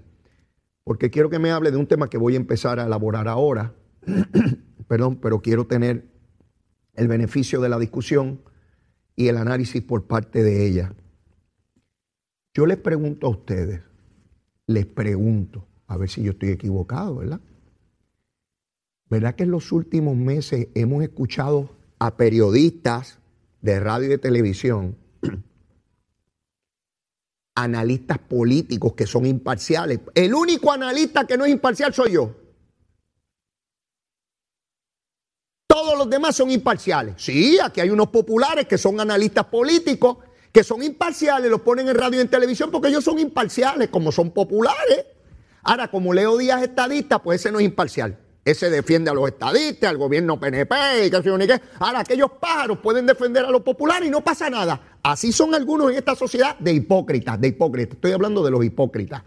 porque 0.85 1.11
quiero 1.11 1.31
que 1.31 1.39
me 1.39 1.51
hable 1.51 1.71
de 1.71 1.77
un 1.77 1.87
tema 1.87 2.09
que 2.09 2.19
voy 2.19 2.35
a 2.35 2.39
empezar 2.39 2.81
a 2.81 2.87
elaborar 2.87 3.29
ahora, 3.29 3.75
perdón, 4.89 5.17
pero 5.17 5.41
quiero 5.41 5.67
tener 5.67 6.09
el 6.95 7.09
beneficio 7.09 7.61
de 7.61 7.69
la 7.69 7.79
discusión 7.79 8.41
y 9.17 9.29
el 9.29 9.37
análisis 9.37 9.83
por 9.83 10.07
parte 10.07 10.43
de 10.43 10.67
ella. 10.67 10.95
Yo 12.55 12.67
les 12.67 12.79
pregunto 12.79 13.27
a 13.27 13.31
ustedes, 13.31 13.83
les 14.67 14.87
pregunto, 14.87 15.67
a 15.87 15.97
ver 15.97 16.09
si 16.09 16.23
yo 16.23 16.33
estoy 16.33 16.51
equivocado, 16.51 17.17
¿verdad? 17.17 17.41
¿Verdad 19.09 19.35
que 19.35 19.43
en 19.43 19.51
los 19.51 19.73
últimos 19.73 20.17
meses 20.17 20.69
hemos 20.75 21.03
escuchado 21.03 21.71
a 21.99 22.17
periodistas 22.17 23.20
de 23.61 23.81
radio 23.81 24.07
y 24.07 24.11
de 24.11 24.19
televisión, 24.19 24.97
analistas 27.55 28.19
políticos 28.19 28.95
que 28.95 29.07
son 29.07 29.27
imparciales? 29.27 30.01
El 30.15 30.35
único 30.35 30.73
analista 30.73 31.27
que 31.27 31.37
no 31.37 31.45
es 31.45 31.53
imparcial 31.53 31.93
soy 31.95 32.13
yo. 32.13 32.35
Todos 35.67 35.97
los 35.97 36.11
demás 36.11 36.35
son 36.35 36.51
imparciales. 36.51 37.15
Sí, 37.19 37.59
aquí 37.63 37.81
hay 37.81 37.91
unos 37.91 38.09
populares 38.09 38.67
que 38.67 38.77
son 38.77 39.01
analistas 39.01 39.47
políticos, 39.47 40.19
que 40.53 40.65
son 40.65 40.83
imparciales, 40.83 41.51
los 41.51 41.61
ponen 41.61 41.89
en 41.89 41.95
radio 41.95 42.19
y 42.19 42.23
en 42.23 42.29
televisión 42.29 42.71
porque 42.71 42.89
ellos 42.89 43.05
son 43.05 43.19
imparciales, 43.19 43.89
como 43.89 44.11
son 44.11 44.33
populares. 44.33 45.07
Ahora, 45.63 45.89
como 45.89 46.13
Leo 46.13 46.37
Díaz 46.37 46.63
estadista, 46.63 47.23
pues 47.23 47.41
ese 47.41 47.53
no 47.53 47.61
es 47.61 47.65
imparcial. 47.67 48.19
Ese 48.45 48.71
defiende 48.71 49.11
a 49.11 49.15
los 49.15 49.29
estadistas, 49.29 49.91
al 49.91 49.99
gobierno 49.99 50.41
PNP 50.41 50.75
y 51.07 51.11
qué 51.11 51.17
sé 51.19 51.25
yo 51.25 51.37
ni 51.37 51.47
qué. 51.47 51.61
Ahora, 51.79 52.01
aquellos 52.01 52.31
pájaros 52.41 52.79
pueden 52.79 53.05
defender 53.05 53.45
a 53.45 53.51
los 53.51 53.61
populares 53.63 54.09
y 54.09 54.11
no 54.11 54.23
pasa 54.23 54.49
nada. 54.49 54.99
Así 55.03 55.31
son 55.31 55.55
algunos 55.55 55.91
en 55.91 55.99
esta 55.99 56.15
sociedad 56.15 56.59
de 56.59 56.73
hipócritas, 56.73 57.39
de 57.39 57.49
hipócritas. 57.49 57.97
Estoy 57.97 58.13
hablando 58.13 58.43
de 58.43 58.51
los 58.51 58.65
hipócritas. 58.65 59.23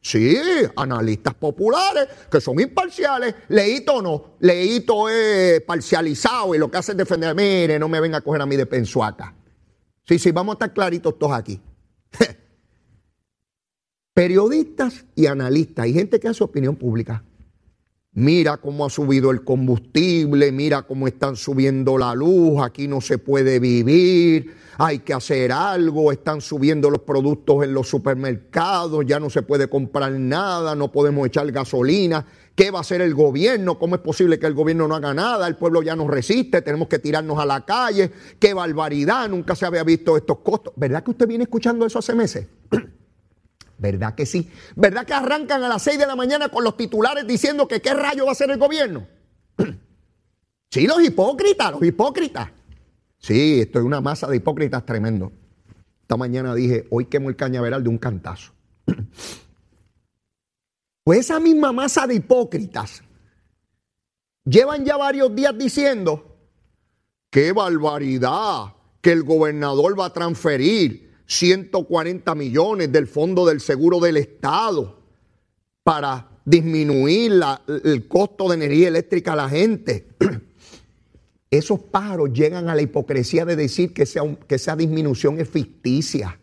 Sí, 0.00 0.36
analistas 0.76 1.34
populares 1.34 2.08
que 2.30 2.40
son 2.40 2.60
imparciales. 2.60 3.34
Leíto 3.48 4.02
no. 4.02 4.36
Leíto 4.40 5.08
es 5.08 5.62
parcializado 5.62 6.54
y 6.54 6.58
lo 6.58 6.70
que 6.70 6.76
hace 6.76 6.92
es 6.92 6.98
defender. 6.98 7.34
Mire, 7.34 7.78
no 7.78 7.88
me 7.88 8.00
venga 8.00 8.18
a 8.18 8.20
coger 8.20 8.42
a 8.42 8.46
mí 8.46 8.56
de 8.56 8.66
pensuaca. 8.66 9.34
Sí, 10.06 10.18
sí, 10.18 10.30
vamos 10.30 10.52
a 10.52 10.56
estar 10.56 10.72
claritos 10.74 11.18
todos 11.18 11.32
aquí. 11.32 11.60
Periodistas 14.14 15.06
y 15.14 15.26
analistas 15.26 15.86
y 15.86 15.94
gente 15.94 16.20
que 16.20 16.28
hace 16.28 16.44
opinión 16.44 16.76
pública 16.76 17.24
Mira 18.18 18.56
cómo 18.56 18.84
ha 18.84 18.90
subido 18.90 19.30
el 19.30 19.44
combustible, 19.44 20.50
mira 20.50 20.82
cómo 20.82 21.06
están 21.06 21.36
subiendo 21.36 21.96
la 21.96 22.16
luz, 22.16 22.60
aquí 22.60 22.88
no 22.88 23.00
se 23.00 23.18
puede 23.18 23.60
vivir, 23.60 24.56
hay 24.76 24.98
que 24.98 25.14
hacer 25.14 25.52
algo, 25.52 26.10
están 26.10 26.40
subiendo 26.40 26.90
los 26.90 27.02
productos 27.02 27.62
en 27.62 27.72
los 27.72 27.88
supermercados, 27.88 29.04
ya 29.06 29.20
no 29.20 29.30
se 29.30 29.42
puede 29.42 29.68
comprar 29.68 30.10
nada, 30.10 30.74
no 30.74 30.90
podemos 30.90 31.28
echar 31.28 31.48
gasolina. 31.52 32.26
¿Qué 32.56 32.72
va 32.72 32.78
a 32.78 32.80
hacer 32.80 33.02
el 33.02 33.14
gobierno? 33.14 33.78
¿Cómo 33.78 33.94
es 33.94 34.00
posible 34.00 34.40
que 34.40 34.46
el 34.46 34.54
gobierno 34.54 34.88
no 34.88 34.96
haga 34.96 35.14
nada? 35.14 35.46
El 35.46 35.54
pueblo 35.54 35.80
ya 35.80 35.94
nos 35.94 36.08
resiste, 36.08 36.60
tenemos 36.60 36.88
que 36.88 36.98
tirarnos 36.98 37.38
a 37.38 37.46
la 37.46 37.64
calle. 37.64 38.10
¡Qué 38.40 38.52
barbaridad! 38.52 39.28
Nunca 39.28 39.54
se 39.54 39.64
había 39.64 39.84
visto 39.84 40.16
estos 40.16 40.38
costos. 40.38 40.72
¿Verdad 40.74 41.04
que 41.04 41.12
usted 41.12 41.28
viene 41.28 41.44
escuchando 41.44 41.86
eso 41.86 42.00
hace 42.00 42.16
meses? 42.16 42.48
¿Verdad 43.78 44.14
que 44.16 44.26
sí? 44.26 44.50
¿Verdad 44.74 45.06
que 45.06 45.14
arrancan 45.14 45.62
a 45.62 45.68
las 45.68 45.82
6 45.82 45.98
de 45.98 46.06
la 46.06 46.16
mañana 46.16 46.48
con 46.48 46.64
los 46.64 46.76
titulares 46.76 47.26
diciendo 47.26 47.68
que 47.68 47.80
qué 47.80 47.94
rayo 47.94 48.24
va 48.24 48.30
a 48.30 48.32
hacer 48.32 48.50
el 48.50 48.58
gobierno? 48.58 49.06
sí, 50.70 50.86
los 50.86 51.02
hipócritas, 51.02 51.70
los 51.70 51.82
hipócritas. 51.84 52.50
Sí, 53.18 53.60
esto 53.60 53.78
es 53.78 53.84
una 53.84 54.00
masa 54.00 54.26
de 54.26 54.36
hipócritas 54.36 54.84
tremendo. 54.84 55.32
Esta 56.02 56.16
mañana 56.16 56.54
dije, 56.54 56.86
hoy 56.90 57.04
quemo 57.06 57.28
el 57.28 57.36
cañaveral 57.36 57.84
de 57.84 57.88
un 57.88 57.98
cantazo. 57.98 58.52
pues 61.04 61.20
esa 61.20 61.38
misma 61.38 61.70
masa 61.70 62.06
de 62.06 62.16
hipócritas 62.16 63.02
llevan 64.44 64.84
ya 64.84 64.96
varios 64.96 65.32
días 65.34 65.56
diciendo, 65.56 66.36
qué 67.30 67.52
barbaridad 67.52 68.74
que 69.00 69.12
el 69.12 69.22
gobernador 69.22 69.98
va 69.98 70.06
a 70.06 70.12
transferir 70.12 71.07
140 71.28 72.34
millones 72.34 72.90
del 72.90 73.06
Fondo 73.06 73.44
del 73.44 73.60
Seguro 73.60 74.00
del 74.00 74.16
Estado 74.16 74.98
para 75.84 76.40
disminuir 76.44 77.40
el 77.84 78.08
costo 78.08 78.48
de 78.48 78.54
energía 78.54 78.88
eléctrica 78.88 79.34
a 79.34 79.36
la 79.36 79.48
gente. 79.48 80.08
Esos 81.50 81.80
pájaros 81.80 82.32
llegan 82.32 82.70
a 82.70 82.74
la 82.74 82.80
hipocresía 82.80 83.44
de 83.44 83.56
decir 83.56 83.92
que, 83.92 84.04
que 84.46 84.54
esa 84.54 84.74
disminución 84.74 85.38
es 85.38 85.48
ficticia. 85.48 86.40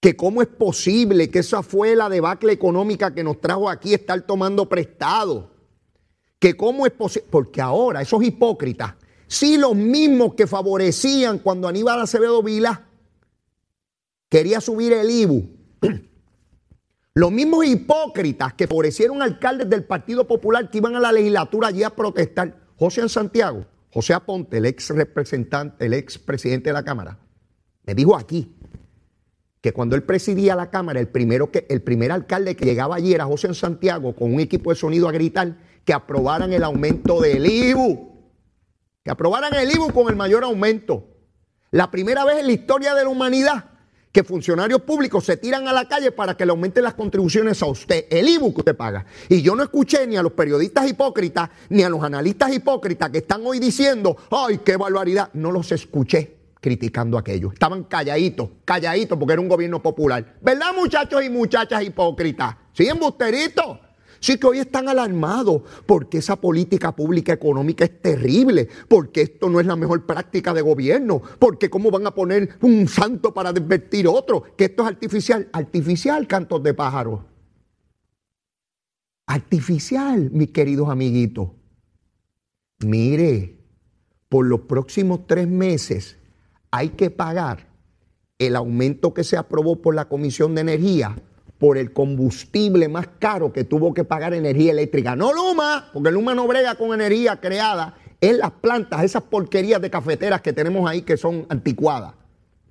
Que 0.00 0.16
cómo 0.16 0.42
es 0.42 0.48
posible 0.48 1.30
que 1.30 1.40
esa 1.40 1.62
fue 1.62 1.96
la 1.96 2.08
debacle 2.08 2.52
económica 2.52 3.14
que 3.14 3.24
nos 3.24 3.40
trajo 3.40 3.68
aquí 3.68 3.94
estar 3.94 4.20
tomando 4.22 4.68
prestado. 4.68 5.50
Que 6.38 6.56
cómo 6.56 6.86
es 6.86 6.92
posible, 6.92 7.28
porque 7.30 7.60
ahora 7.60 8.02
esos 8.02 8.22
hipócritas, 8.22 8.94
sí 9.26 9.56
los 9.56 9.74
mismos 9.74 10.34
que 10.34 10.46
favorecían 10.46 11.38
cuando 11.38 11.66
Aníbal 11.66 12.00
Acevedo 12.00 12.42
Vila 12.42 12.85
quería 14.28 14.60
subir 14.60 14.92
el 14.92 15.10
IBU. 15.10 15.48
Los 17.14 17.32
mismos 17.32 17.64
hipócritas 17.64 18.54
que 18.54 18.66
favorecieron 18.66 19.22
alcaldes 19.22 19.70
del 19.70 19.84
Partido 19.84 20.26
Popular 20.26 20.70
que 20.70 20.78
iban 20.78 20.96
a 20.96 21.00
la 21.00 21.12
legislatura 21.12 21.68
allí 21.68 21.82
a 21.82 21.90
protestar, 21.90 22.60
José 22.78 23.08
Santiago, 23.08 23.64
José 23.90 24.12
Aponte, 24.12 24.58
el 24.58 24.66
ex 24.66 24.90
representante, 24.90 25.86
el 25.86 25.94
ex 25.94 26.18
presidente 26.18 26.68
de 26.68 26.74
la 26.74 26.84
Cámara, 26.84 27.18
me 27.84 27.94
dijo 27.94 28.16
aquí 28.16 28.54
que 29.62 29.72
cuando 29.72 29.96
él 29.96 30.02
presidía 30.02 30.54
la 30.54 30.70
Cámara, 30.70 31.00
el, 31.00 31.08
primero 31.08 31.50
que, 31.50 31.66
el 31.70 31.80
primer 31.82 32.12
alcalde 32.12 32.54
que 32.54 32.66
llegaba 32.66 32.96
allí 32.96 33.14
era 33.14 33.24
José 33.24 33.54
Santiago 33.54 34.14
con 34.14 34.34
un 34.34 34.40
equipo 34.40 34.70
de 34.70 34.76
sonido 34.76 35.08
a 35.08 35.12
gritar 35.12 35.56
que 35.84 35.94
aprobaran 35.94 36.52
el 36.52 36.64
aumento 36.64 37.20
del 37.20 37.46
IBU. 37.46 38.14
Que 39.02 39.10
aprobaran 39.10 39.54
el 39.54 39.70
IBU 39.70 39.92
con 39.92 40.08
el 40.08 40.16
mayor 40.16 40.44
aumento. 40.44 41.06
La 41.70 41.90
primera 41.90 42.24
vez 42.24 42.38
en 42.38 42.46
la 42.46 42.52
historia 42.52 42.94
de 42.94 43.04
la 43.04 43.08
humanidad 43.08 43.75
que 44.16 44.24
funcionarios 44.24 44.80
públicos 44.80 45.26
se 45.26 45.36
tiran 45.36 45.68
a 45.68 45.74
la 45.74 45.86
calle 45.86 46.10
para 46.10 46.34
que 46.34 46.46
le 46.46 46.50
aumenten 46.50 46.82
las 46.82 46.94
contribuciones 46.94 47.62
a 47.62 47.66
usted, 47.66 48.06
el 48.08 48.26
IBU 48.26 48.54
que 48.54 48.60
usted 48.62 48.74
paga. 48.74 49.04
Y 49.28 49.42
yo 49.42 49.54
no 49.54 49.62
escuché 49.62 50.06
ni 50.06 50.16
a 50.16 50.22
los 50.22 50.32
periodistas 50.32 50.88
hipócritas, 50.88 51.50
ni 51.68 51.82
a 51.82 51.90
los 51.90 52.02
analistas 52.02 52.50
hipócritas 52.50 53.10
que 53.10 53.18
están 53.18 53.42
hoy 53.44 53.58
diciendo, 53.58 54.16
ay, 54.30 54.60
qué 54.64 54.78
barbaridad. 54.78 55.28
No 55.34 55.52
los 55.52 55.70
escuché 55.70 56.34
criticando 56.62 57.18
aquello. 57.18 57.52
Estaban 57.52 57.84
calladitos, 57.84 58.48
calladitos 58.64 59.18
porque 59.18 59.34
era 59.34 59.42
un 59.42 59.50
gobierno 59.50 59.82
popular. 59.82 60.36
¿Verdad, 60.40 60.72
muchachos 60.74 61.22
y 61.22 61.28
muchachas 61.28 61.82
hipócritas? 61.82 62.56
¿Sí, 62.72 62.88
embusteritos? 62.88 63.80
Sí 64.20 64.38
que 64.38 64.46
hoy 64.46 64.58
están 64.58 64.88
alarmados 64.88 65.62
porque 65.86 66.18
esa 66.18 66.36
política 66.36 66.94
pública 66.94 67.32
económica 67.32 67.84
es 67.84 68.00
terrible, 68.00 68.68
porque 68.88 69.22
esto 69.22 69.48
no 69.48 69.60
es 69.60 69.66
la 69.66 69.76
mejor 69.76 70.06
práctica 70.06 70.54
de 70.54 70.62
gobierno, 70.62 71.22
porque 71.38 71.70
cómo 71.70 71.90
van 71.90 72.06
a 72.06 72.14
poner 72.14 72.58
un 72.62 72.88
santo 72.88 73.34
para 73.34 73.52
desvertir 73.52 74.08
otro, 74.08 74.42
que 74.56 74.66
esto 74.66 74.82
es 74.82 74.88
artificial, 74.88 75.48
artificial 75.52 76.26
cantos 76.26 76.62
de 76.62 76.74
pájaros. 76.74 77.20
Artificial, 79.26 80.30
mis 80.30 80.50
queridos 80.50 80.88
amiguitos. 80.88 81.50
Mire, 82.84 83.58
por 84.28 84.46
los 84.46 84.60
próximos 84.60 85.26
tres 85.26 85.48
meses 85.48 86.18
hay 86.70 86.90
que 86.90 87.10
pagar 87.10 87.68
el 88.38 88.54
aumento 88.54 89.14
que 89.14 89.24
se 89.24 89.36
aprobó 89.36 89.80
por 89.80 89.94
la 89.94 90.08
Comisión 90.08 90.54
de 90.54 90.60
Energía 90.60 91.16
por 91.58 91.78
el 91.78 91.92
combustible 91.92 92.88
más 92.88 93.08
caro 93.18 93.52
que 93.52 93.64
tuvo 93.64 93.94
que 93.94 94.04
pagar 94.04 94.34
energía 94.34 94.72
eléctrica. 94.72 95.16
No 95.16 95.32
Luma, 95.32 95.90
porque 95.92 96.10
Luma 96.10 96.34
no 96.34 96.46
brega 96.46 96.74
con 96.74 96.92
energía 96.92 97.40
creada 97.40 97.94
en 98.20 98.38
las 98.38 98.50
plantas, 98.50 99.02
esas 99.02 99.22
porquerías 99.22 99.80
de 99.80 99.90
cafeteras 99.90 100.40
que 100.40 100.52
tenemos 100.52 100.88
ahí 100.88 101.02
que 101.02 101.16
son 101.16 101.46
anticuadas 101.48 102.14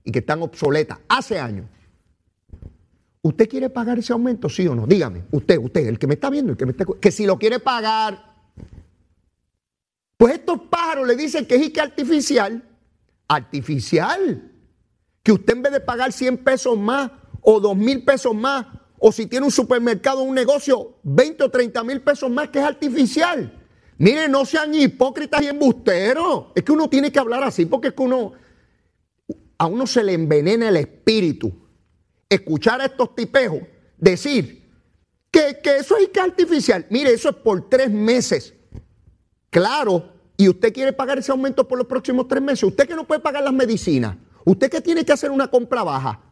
y 0.03 0.11
que 0.11 0.19
están 0.19 0.41
obsoletas 0.41 0.99
hace 1.07 1.39
años. 1.39 1.65
¿Usted 3.21 3.49
quiere 3.49 3.69
pagar 3.71 3.97
ese 3.97 4.13
aumento, 4.13 4.49
sí 4.49 4.67
o 4.67 4.75
no? 4.75 4.85
Dígame, 4.85 5.23
usted, 5.31 5.57
usted, 5.57 5.87
el 5.87 5.97
que 5.97 6.05
me 6.05 6.13
está 6.13 6.29
viendo, 6.29 6.51
el 6.51 6.57
que 6.57 6.65
me 6.65 6.71
está 6.71 6.85
que 7.01 7.11
si 7.11 7.25
lo 7.25 7.39
quiere 7.39 7.59
pagar, 7.59 8.35
pues 10.17 10.35
estos 10.35 10.61
pájaros 10.69 11.07
le 11.07 11.15
dicen 11.15 11.45
que 11.45 11.55
es 11.55 11.71
que 11.71 11.81
artificial, 11.81 12.63
artificial, 13.27 14.51
que 15.23 15.31
usted 15.31 15.55
en 15.55 15.61
vez 15.63 15.73
de 15.73 15.79
pagar 15.79 16.11
100 16.13 16.37
pesos 16.37 16.77
más 16.77 17.11
o 17.41 17.59
dos 17.59 17.75
mil 17.75 18.03
pesos 18.03 18.35
más, 18.35 18.65
o 19.07 19.11
si 19.11 19.27
tiene 19.27 19.45
un 19.45 19.51
supermercado, 19.51 20.23
un 20.23 20.33
negocio, 20.33 20.95
20 21.03 21.43
o 21.43 21.51
30 21.51 21.83
mil 21.83 22.01
pesos 22.01 22.27
más, 22.31 22.49
que 22.49 22.57
es 22.57 22.65
artificial. 22.65 23.53
Miren, 23.99 24.31
no 24.31 24.45
sean 24.45 24.73
hipócritas 24.73 25.43
y 25.43 25.47
embusteros. 25.47 26.45
Es 26.55 26.63
que 26.63 26.71
uno 26.71 26.89
tiene 26.89 27.11
que 27.11 27.19
hablar 27.19 27.43
así 27.43 27.67
porque 27.67 27.89
es 27.89 27.93
que 27.93 28.01
uno, 28.01 28.33
a 29.59 29.67
uno 29.67 29.85
se 29.85 30.03
le 30.03 30.13
envenena 30.13 30.69
el 30.69 30.77
espíritu. 30.77 31.53
Escuchar 32.27 32.81
a 32.81 32.85
estos 32.85 33.13
tipejos 33.13 33.59
decir 33.95 34.71
que, 35.29 35.59
que 35.61 35.77
eso 35.77 35.97
es 35.97 36.09
que 36.09 36.19
artificial. 36.19 36.87
Mire, 36.89 37.13
eso 37.13 37.29
es 37.29 37.35
por 37.35 37.69
tres 37.69 37.91
meses. 37.91 38.55
Claro, 39.51 40.13
y 40.35 40.49
usted 40.49 40.73
quiere 40.73 40.93
pagar 40.93 41.19
ese 41.19 41.31
aumento 41.31 41.67
por 41.67 41.77
los 41.77 41.85
próximos 41.85 42.27
tres 42.27 42.41
meses. 42.41 42.63
Usted 42.63 42.87
que 42.87 42.95
no 42.95 43.05
puede 43.05 43.21
pagar 43.21 43.43
las 43.43 43.53
medicinas. 43.53 44.17
¿Usted 44.45 44.67
qué 44.67 44.81
tiene 44.81 45.05
que 45.05 45.13
hacer 45.13 45.29
una 45.29 45.47
compra 45.47 45.83
baja? 45.83 46.24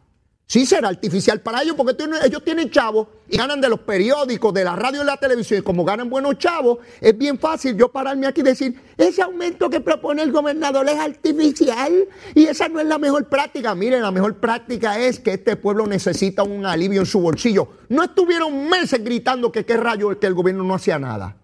Sí, 0.46 0.66
será 0.66 0.88
artificial 0.88 1.40
para 1.40 1.62
ellos, 1.62 1.74
porque 1.74 1.96
ellos 2.24 2.44
tienen 2.44 2.70
chavos 2.70 3.08
y 3.28 3.38
ganan 3.38 3.62
de 3.62 3.68
los 3.68 3.80
periódicos, 3.80 4.52
de 4.52 4.62
la 4.62 4.76
radio 4.76 5.02
y 5.02 5.06
la 5.06 5.16
televisión. 5.16 5.60
Y 5.60 5.62
como 5.62 5.84
ganan 5.84 6.10
buenos 6.10 6.38
chavos, 6.38 6.78
es 7.00 7.16
bien 7.16 7.38
fácil 7.38 7.76
yo 7.76 7.90
pararme 7.90 8.26
aquí 8.26 8.42
y 8.42 8.44
decir, 8.44 8.78
ese 8.98 9.22
aumento 9.22 9.70
que 9.70 9.80
propone 9.80 10.22
el 10.22 10.30
gobernador 10.30 10.86
es 10.88 10.98
artificial 10.98 11.92
y 12.34 12.44
esa 12.44 12.68
no 12.68 12.78
es 12.78 12.86
la 12.86 12.98
mejor 12.98 13.28
práctica. 13.28 13.74
Miren, 13.74 14.02
la 14.02 14.10
mejor 14.10 14.36
práctica 14.36 14.98
es 14.98 15.18
que 15.18 15.32
este 15.32 15.56
pueblo 15.56 15.86
necesita 15.86 16.42
un 16.42 16.66
alivio 16.66 17.00
en 17.00 17.06
su 17.06 17.20
bolsillo. 17.20 17.68
No 17.88 18.04
estuvieron 18.04 18.68
meses 18.68 19.02
gritando 19.02 19.50
que 19.50 19.64
qué 19.64 19.78
rayo 19.78 20.18
que 20.20 20.26
el 20.26 20.34
gobierno 20.34 20.62
no 20.62 20.74
hacía 20.74 20.98
nada. 20.98 21.38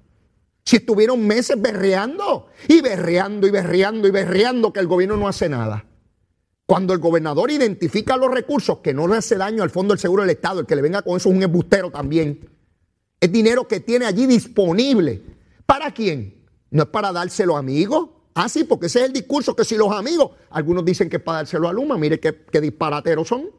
Si 0.62 0.76
estuvieron 0.76 1.26
meses 1.26 1.61
berreando 1.61 2.49
y 2.69 2.83
berreando 2.83 3.47
y 3.47 3.50
berreando 3.50 4.07
y 4.07 4.11
berreando 4.11 4.73
que 4.75 4.80
el 4.80 4.87
gobierno 4.87 5.16
no 5.16 5.26
hace 5.26 5.49
nada. 5.49 5.87
Cuando 6.70 6.94
el 6.94 7.00
gobernador 7.00 7.50
identifica 7.50 8.16
los 8.16 8.30
recursos 8.30 8.78
que 8.78 8.94
no 8.94 9.08
le 9.08 9.16
hace 9.16 9.34
daño 9.34 9.64
al 9.64 9.70
Fondo 9.70 9.92
del 9.92 9.98
Seguro 9.98 10.22
del 10.22 10.30
Estado, 10.30 10.60
el 10.60 10.66
que 10.66 10.76
le 10.76 10.82
venga 10.82 11.02
con 11.02 11.16
eso 11.16 11.28
es 11.28 11.34
un 11.34 11.42
embustero 11.42 11.90
también. 11.90 12.48
Es 13.18 13.32
dinero 13.32 13.66
que 13.66 13.80
tiene 13.80 14.06
allí 14.06 14.24
disponible. 14.24 15.20
¿Para 15.66 15.90
quién? 15.90 16.46
¿No 16.70 16.84
es 16.84 16.88
para 16.90 17.10
dárselo 17.10 17.56
a 17.56 17.58
amigos? 17.58 18.10
Ah, 18.34 18.48
sí, 18.48 18.62
porque 18.62 18.86
ese 18.86 19.00
es 19.00 19.06
el 19.06 19.12
discurso 19.12 19.56
que 19.56 19.64
si 19.64 19.76
los 19.76 19.90
amigos, 19.90 20.30
algunos 20.50 20.84
dicen 20.84 21.10
que 21.10 21.16
es 21.16 21.22
para 21.24 21.38
dárselo 21.38 21.66
a 21.66 21.72
Luma, 21.72 21.98
mire 21.98 22.20
qué, 22.20 22.44
qué 22.52 22.60
disparateros 22.60 23.26
son. 23.26 23.50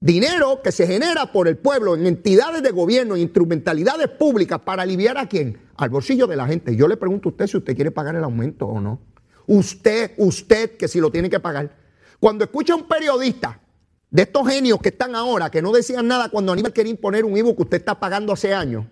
Dinero 0.00 0.60
que 0.62 0.70
se 0.70 0.86
genera 0.86 1.32
por 1.32 1.48
el 1.48 1.56
pueblo 1.56 1.96
en 1.96 2.06
entidades 2.06 2.62
de 2.62 2.72
gobierno, 2.72 3.16
en 3.16 3.22
instrumentalidades 3.22 4.08
públicas 4.08 4.60
para 4.60 4.82
aliviar 4.82 5.16
a 5.16 5.26
quién? 5.30 5.58
Al 5.78 5.88
bolsillo 5.88 6.26
de 6.26 6.36
la 6.36 6.46
gente. 6.46 6.76
Yo 6.76 6.86
le 6.88 6.98
pregunto 6.98 7.30
a 7.30 7.32
usted 7.32 7.46
si 7.46 7.56
usted 7.56 7.74
quiere 7.74 7.90
pagar 7.90 8.16
el 8.16 8.24
aumento 8.24 8.66
o 8.66 8.82
no. 8.82 9.00
Usted, 9.48 10.12
usted, 10.18 10.76
que 10.76 10.86
si 10.88 11.00
lo 11.00 11.10
tiene 11.10 11.30
que 11.30 11.40
pagar. 11.40 11.74
Cuando 12.20 12.44
escucha 12.44 12.74
a 12.74 12.76
un 12.76 12.86
periodista 12.86 13.58
de 14.10 14.22
estos 14.22 14.46
genios 14.46 14.78
que 14.78 14.90
están 14.90 15.14
ahora, 15.14 15.50
que 15.50 15.62
no 15.62 15.72
decían 15.72 16.06
nada 16.06 16.28
cuando 16.28 16.52
Aníbal 16.52 16.72
quería 16.74 16.90
imponer 16.90 17.24
un 17.24 17.34
IVU 17.34 17.56
que 17.56 17.62
usted 17.62 17.78
está 17.78 17.98
pagando 17.98 18.34
hace 18.34 18.52
años, 18.52 18.84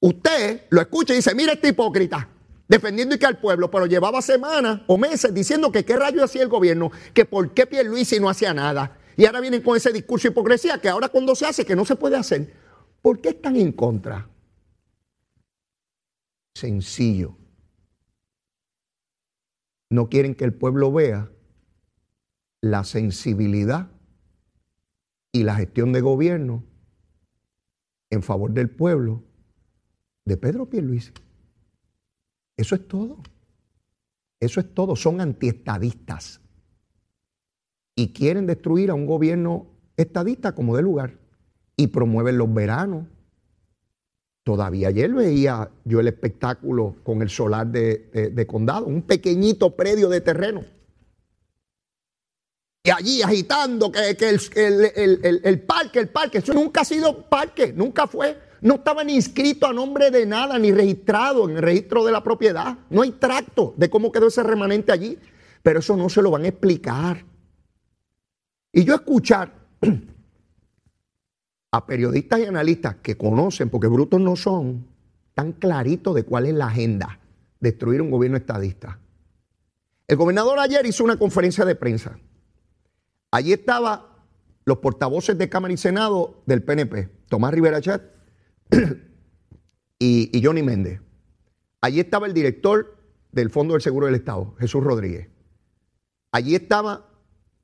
usted 0.00 0.62
lo 0.70 0.80
escucha 0.80 1.12
y 1.12 1.16
dice, 1.16 1.36
mira 1.36 1.52
este 1.52 1.68
hipócrita, 1.68 2.28
defendiendo 2.66 3.14
y 3.14 3.18
que 3.18 3.26
al 3.26 3.38
pueblo, 3.38 3.70
pero 3.70 3.86
llevaba 3.86 4.20
semanas 4.22 4.80
o 4.88 4.98
meses 4.98 5.32
diciendo 5.32 5.70
que 5.70 5.84
qué 5.84 5.96
rayo 5.96 6.24
hacía 6.24 6.42
el 6.42 6.48
gobierno, 6.48 6.90
que 7.12 7.24
por 7.24 7.54
qué 7.54 7.64
Pierluisi 7.64 8.18
no 8.18 8.28
hacía 8.28 8.52
nada. 8.52 8.98
Y 9.16 9.24
ahora 9.26 9.40
vienen 9.40 9.62
con 9.62 9.76
ese 9.76 9.92
discurso 9.92 10.26
de 10.26 10.32
hipocresía 10.32 10.78
que 10.78 10.88
ahora 10.88 11.08
cuando 11.08 11.36
se 11.36 11.46
hace 11.46 11.64
que 11.64 11.76
no 11.76 11.84
se 11.84 11.94
puede 11.94 12.16
hacer. 12.16 12.52
¿Por 13.00 13.20
qué 13.20 13.28
están 13.28 13.54
en 13.54 13.70
contra? 13.70 14.28
Sencillo 16.56 17.36
no 19.94 20.08
quieren 20.08 20.34
que 20.34 20.44
el 20.44 20.52
pueblo 20.52 20.92
vea 20.92 21.30
la 22.60 22.82
sensibilidad 22.82 23.90
y 25.30 25.44
la 25.44 25.54
gestión 25.54 25.92
de 25.92 26.00
gobierno 26.00 26.64
en 28.10 28.24
favor 28.24 28.50
del 28.50 28.70
pueblo 28.70 29.22
de 30.24 30.36
Pedro 30.36 30.68
Pierluisi. 30.68 31.12
Eso 32.56 32.74
es 32.74 32.88
todo. 32.88 33.22
Eso 34.40 34.58
es 34.58 34.74
todo. 34.74 34.96
Son 34.96 35.20
antiestadistas. 35.20 36.40
Y 37.94 38.12
quieren 38.12 38.46
destruir 38.46 38.90
a 38.90 38.94
un 38.94 39.06
gobierno 39.06 39.68
estadista 39.96 40.56
como 40.56 40.74
de 40.74 40.82
lugar. 40.82 41.18
Y 41.76 41.88
promueven 41.88 42.38
los 42.38 42.52
veranos, 42.52 43.06
Todavía 44.44 44.88
ayer 44.88 45.12
veía 45.12 45.70
yo 45.84 46.00
el 46.00 46.08
espectáculo 46.08 46.96
con 47.02 47.22
el 47.22 47.30
solar 47.30 47.66
de, 47.66 48.46
condado, 48.46 48.86
un 48.86 49.02
pequeñito 49.02 49.74
predio 49.74 50.08
de 50.10 50.20
terreno. 50.20 50.62
Y 52.84 52.90
allí 52.90 53.22
agitando 53.22 53.90
que, 53.90 54.10
el, 54.20 55.40
el, 55.42 55.60
parque, 55.62 55.98
el 55.98 56.10
parque, 56.10 56.38
eso 56.38 56.52
nunca 56.52 56.82
ha 56.82 56.84
sido 56.84 57.22
parque, 57.26 57.72
nunca 57.72 58.06
fue. 58.06 58.38
No 58.60 58.74
estaba 58.74 59.02
ni 59.02 59.14
inscrito 59.14 59.66
a 59.66 59.72
nombre 59.72 60.10
de 60.10 60.26
nada, 60.26 60.58
ni 60.58 60.72
registrado 60.72 61.48
en 61.48 61.56
el 61.56 61.62
registro 61.62 62.04
de 62.04 62.12
la 62.12 62.22
propiedad. 62.22 62.76
No 62.90 63.00
hay 63.00 63.12
tracto 63.12 63.72
de 63.78 63.88
cómo 63.88 64.12
quedó 64.12 64.26
ese 64.26 64.42
remanente 64.42 64.92
allí. 64.92 65.18
Pero 65.64 65.78
eso 65.78 65.96
no 65.96 66.10
se 66.10 66.20
lo 66.20 66.30
van 66.30 66.44
a 66.44 66.48
explicar. 66.48 67.24
Y 68.70 68.84
yo 68.84 68.94
escuchar 68.94 69.50
a 71.74 71.86
periodistas 71.86 72.38
y 72.38 72.44
analistas 72.44 72.98
que 73.02 73.16
conocen, 73.16 73.68
porque 73.68 73.88
brutos 73.88 74.20
no 74.20 74.36
son, 74.36 74.86
tan 75.34 75.50
claritos 75.50 76.14
de 76.14 76.22
cuál 76.22 76.46
es 76.46 76.54
la 76.54 76.68
agenda, 76.68 77.18
destruir 77.58 78.00
un 78.00 78.12
gobierno 78.12 78.36
estadista. 78.36 79.00
El 80.06 80.16
gobernador 80.16 80.60
ayer 80.60 80.86
hizo 80.86 81.02
una 81.02 81.16
conferencia 81.16 81.64
de 81.64 81.74
prensa. 81.74 82.16
Allí 83.32 83.52
estaban 83.52 84.02
los 84.64 84.78
portavoces 84.78 85.36
de 85.36 85.48
Cámara 85.48 85.74
y 85.74 85.76
Senado 85.76 86.44
del 86.46 86.62
PNP, 86.62 87.08
Tomás 87.28 87.52
Rivera 87.52 87.80
Chat 87.80 88.02
y, 89.98 90.30
y 90.32 90.44
Johnny 90.44 90.62
Méndez. 90.62 91.00
Allí 91.80 91.98
estaba 91.98 92.28
el 92.28 92.34
director 92.34 92.98
del 93.32 93.50
Fondo 93.50 93.74
del 93.74 93.82
Seguro 93.82 94.06
del 94.06 94.14
Estado, 94.14 94.54
Jesús 94.60 94.84
Rodríguez. 94.84 95.28
Allí 96.30 96.54
estaba 96.54 97.08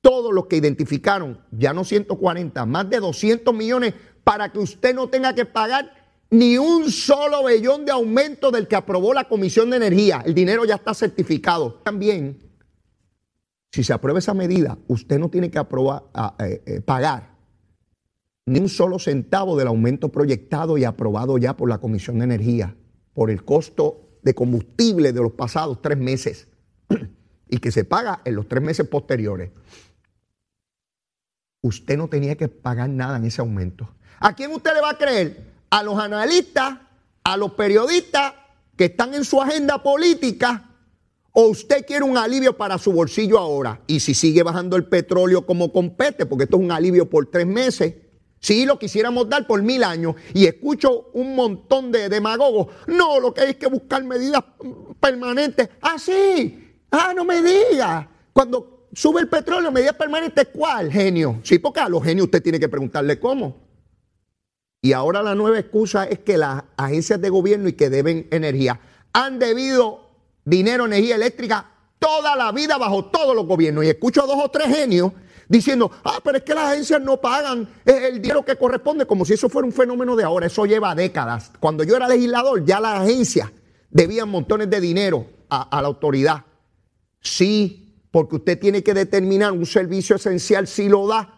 todos 0.00 0.32
los 0.32 0.46
que 0.46 0.56
identificaron, 0.56 1.40
ya 1.50 1.72
no 1.72 1.84
140, 1.84 2.66
más 2.66 2.88
de 2.88 3.00
200 3.00 3.54
millones 3.54 3.94
para 4.24 4.50
que 4.50 4.58
usted 4.58 4.94
no 4.94 5.08
tenga 5.08 5.34
que 5.34 5.44
pagar 5.44 6.00
ni 6.30 6.56
un 6.58 6.90
solo 6.90 7.44
bellón 7.44 7.84
de 7.84 7.92
aumento 7.92 8.50
del 8.50 8.68
que 8.68 8.76
aprobó 8.76 9.12
la 9.12 9.28
Comisión 9.28 9.70
de 9.70 9.76
Energía. 9.76 10.22
El 10.24 10.34
dinero 10.34 10.64
ya 10.64 10.76
está 10.76 10.94
certificado. 10.94 11.80
También, 11.82 12.38
si 13.72 13.82
se 13.82 13.92
aprueba 13.92 14.20
esa 14.20 14.34
medida, 14.34 14.78
usted 14.86 15.18
no 15.18 15.28
tiene 15.28 15.50
que 15.50 15.58
aprobar, 15.58 16.04
eh, 16.38 16.62
eh, 16.66 16.80
pagar 16.80 17.30
ni 18.46 18.58
un 18.58 18.68
solo 18.68 18.98
centavo 18.98 19.56
del 19.56 19.68
aumento 19.68 20.10
proyectado 20.10 20.78
y 20.78 20.84
aprobado 20.84 21.36
ya 21.38 21.56
por 21.56 21.68
la 21.68 21.78
Comisión 21.78 22.18
de 22.18 22.24
Energía 22.24 22.76
por 23.12 23.30
el 23.30 23.44
costo 23.44 24.18
de 24.22 24.34
combustible 24.34 25.12
de 25.12 25.20
los 25.20 25.32
pasados 25.32 25.82
tres 25.82 25.98
meses 25.98 26.48
y 27.48 27.58
que 27.58 27.70
se 27.70 27.84
paga 27.84 28.22
en 28.24 28.34
los 28.34 28.48
tres 28.48 28.62
meses 28.62 28.88
posteriores 28.88 29.50
usted 31.62 31.96
no 31.96 32.08
tenía 32.08 32.36
que 32.36 32.48
pagar 32.48 32.88
nada 32.88 33.16
en 33.16 33.24
ese 33.24 33.40
aumento. 33.40 33.88
¿A 34.18 34.34
quién 34.34 34.52
usted 34.52 34.74
le 34.74 34.80
va 34.80 34.90
a 34.90 34.98
creer? 34.98 35.52
¿A 35.70 35.82
los 35.82 35.98
analistas? 35.98 36.78
¿A 37.24 37.36
los 37.36 37.52
periodistas 37.52 38.34
que 38.76 38.86
están 38.86 39.14
en 39.14 39.24
su 39.24 39.40
agenda 39.40 39.82
política? 39.82 40.70
¿O 41.32 41.48
usted 41.48 41.86
quiere 41.86 42.04
un 42.04 42.16
alivio 42.16 42.56
para 42.56 42.76
su 42.78 42.92
bolsillo 42.92 43.38
ahora? 43.38 43.80
Y 43.86 44.00
si 44.00 44.14
sigue 44.14 44.42
bajando 44.42 44.76
el 44.76 44.86
petróleo 44.86 45.46
como 45.46 45.72
compete, 45.72 46.26
porque 46.26 46.44
esto 46.44 46.56
es 46.56 46.62
un 46.62 46.72
alivio 46.72 47.08
por 47.08 47.26
tres 47.26 47.46
meses, 47.46 47.94
si 48.40 48.64
lo 48.64 48.78
quisiéramos 48.78 49.28
dar 49.28 49.46
por 49.46 49.62
mil 49.62 49.84
años 49.84 50.14
y 50.32 50.46
escucho 50.46 51.10
un 51.12 51.36
montón 51.36 51.92
de 51.92 52.08
demagogos, 52.08 52.68
no, 52.86 53.20
lo 53.20 53.34
que 53.34 53.42
hay 53.42 53.50
es 53.50 53.56
que 53.56 53.66
buscar 53.66 54.02
medidas 54.02 54.42
permanentes. 54.98 55.68
Ah, 55.82 55.98
sí, 55.98 56.74
ah, 56.90 57.12
no 57.14 57.24
me 57.24 57.42
diga. 57.42 58.08
Cuando 58.32 58.79
sube 58.92 59.20
el 59.20 59.28
petróleo, 59.28 59.70
medida 59.70 59.92
permanente, 59.92 60.46
¿cuál? 60.46 60.90
Genio. 60.90 61.40
Sí, 61.42 61.58
porque 61.58 61.80
a 61.80 61.88
los 61.88 62.02
genios 62.02 62.26
usted 62.26 62.42
tiene 62.42 62.60
que 62.60 62.68
preguntarle 62.68 63.18
cómo. 63.18 63.56
Y 64.82 64.92
ahora 64.92 65.22
la 65.22 65.34
nueva 65.34 65.58
excusa 65.58 66.04
es 66.04 66.20
que 66.20 66.38
las 66.38 66.64
agencias 66.76 67.20
de 67.20 67.28
gobierno 67.28 67.68
y 67.68 67.74
que 67.74 67.90
deben 67.90 68.26
energía 68.30 68.80
han 69.12 69.38
debido 69.38 70.08
dinero, 70.44 70.86
energía 70.86 71.16
eléctrica 71.16 71.66
toda 71.98 72.34
la 72.34 72.50
vida 72.50 72.78
bajo 72.78 73.06
todos 73.06 73.36
los 73.36 73.46
gobiernos. 73.46 73.84
Y 73.84 73.88
escucho 73.88 74.22
a 74.22 74.26
dos 74.26 74.38
o 74.42 74.50
tres 74.50 74.74
genios 74.74 75.12
diciendo, 75.48 75.90
ah, 76.04 76.18
pero 76.24 76.38
es 76.38 76.44
que 76.44 76.54
las 76.54 76.72
agencias 76.72 77.00
no 77.02 77.20
pagan 77.20 77.68
el 77.84 78.22
dinero 78.22 78.44
que 78.44 78.56
corresponde, 78.56 79.06
como 79.06 79.24
si 79.24 79.34
eso 79.34 79.48
fuera 79.48 79.66
un 79.66 79.72
fenómeno 79.72 80.16
de 80.16 80.24
ahora. 80.24 80.46
Eso 80.46 80.64
lleva 80.64 80.94
décadas. 80.94 81.52
Cuando 81.60 81.84
yo 81.84 81.96
era 81.96 82.08
legislador, 82.08 82.64
ya 82.64 82.80
las 82.80 83.00
agencias 83.00 83.50
debían 83.90 84.30
montones 84.30 84.70
de 84.70 84.80
dinero 84.80 85.26
a, 85.50 85.76
a 85.76 85.82
la 85.82 85.88
autoridad. 85.88 86.44
Sí, 87.20 87.89
porque 88.10 88.36
usted 88.36 88.58
tiene 88.58 88.82
que 88.82 88.94
determinar 88.94 89.52
un 89.52 89.66
servicio 89.66 90.16
esencial 90.16 90.66
si 90.66 90.88
lo 90.88 91.06
da 91.06 91.34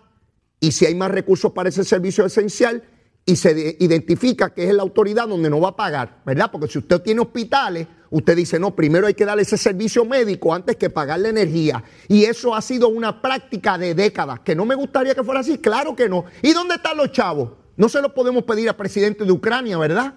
y 0.61 0.72
si 0.72 0.87
hay 0.87 0.94
más 0.94 1.11
recursos 1.11 1.52
para 1.52 1.68
ese 1.68 1.85
servicio 1.85 2.24
esencial 2.24 2.82
y 3.24 3.37
se 3.37 3.76
identifica 3.78 4.50
que 4.50 4.68
es 4.68 4.74
la 4.74 4.82
autoridad 4.82 5.28
donde 5.28 5.48
no 5.48 5.61
va 5.61 5.70
a 5.70 5.76
pagar, 5.76 6.22
¿verdad? 6.26 6.50
Porque 6.50 6.68
si 6.68 6.78
usted 6.78 7.00
tiene 7.02 7.20
hospitales, 7.20 7.87
usted 8.11 8.37
dice, 8.37 8.58
no, 8.58 8.74
primero 8.74 9.06
hay 9.06 9.14
que 9.14 9.24
darle 9.24 9.42
ese 9.42 9.56
servicio 9.56 10.04
médico 10.04 10.52
antes 10.52 10.76
que 10.76 10.90
pagar 10.90 11.20
la 11.20 11.28
energía. 11.28 11.85
Y 12.08 12.24
eso 12.24 12.54
ha 12.54 12.61
sido 12.61 12.88
una 12.88 13.22
práctica 13.22 13.78
de 13.78 13.94
décadas, 13.94 14.40
que 14.40 14.56
no 14.56 14.64
me 14.64 14.74
gustaría 14.74 15.14
que 15.14 15.22
fuera 15.22 15.40
así, 15.40 15.58
claro 15.58 15.94
que 15.94 16.08
no. 16.08 16.24
¿Y 16.42 16.52
dónde 16.52 16.76
están 16.76 16.96
los 16.96 17.12
chavos? 17.12 17.52
No 17.76 17.88
se 17.88 18.02
lo 18.02 18.12
podemos 18.12 18.42
pedir 18.44 18.68
al 18.68 18.76
presidente 18.76 19.24
de 19.24 19.32
Ucrania, 19.32 19.78
¿verdad? 19.78 20.14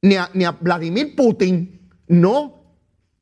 Ni 0.00 0.16
a 0.16 0.50
Vladimir 0.60 1.14
Putin, 1.14 1.90
no. 2.08 2.63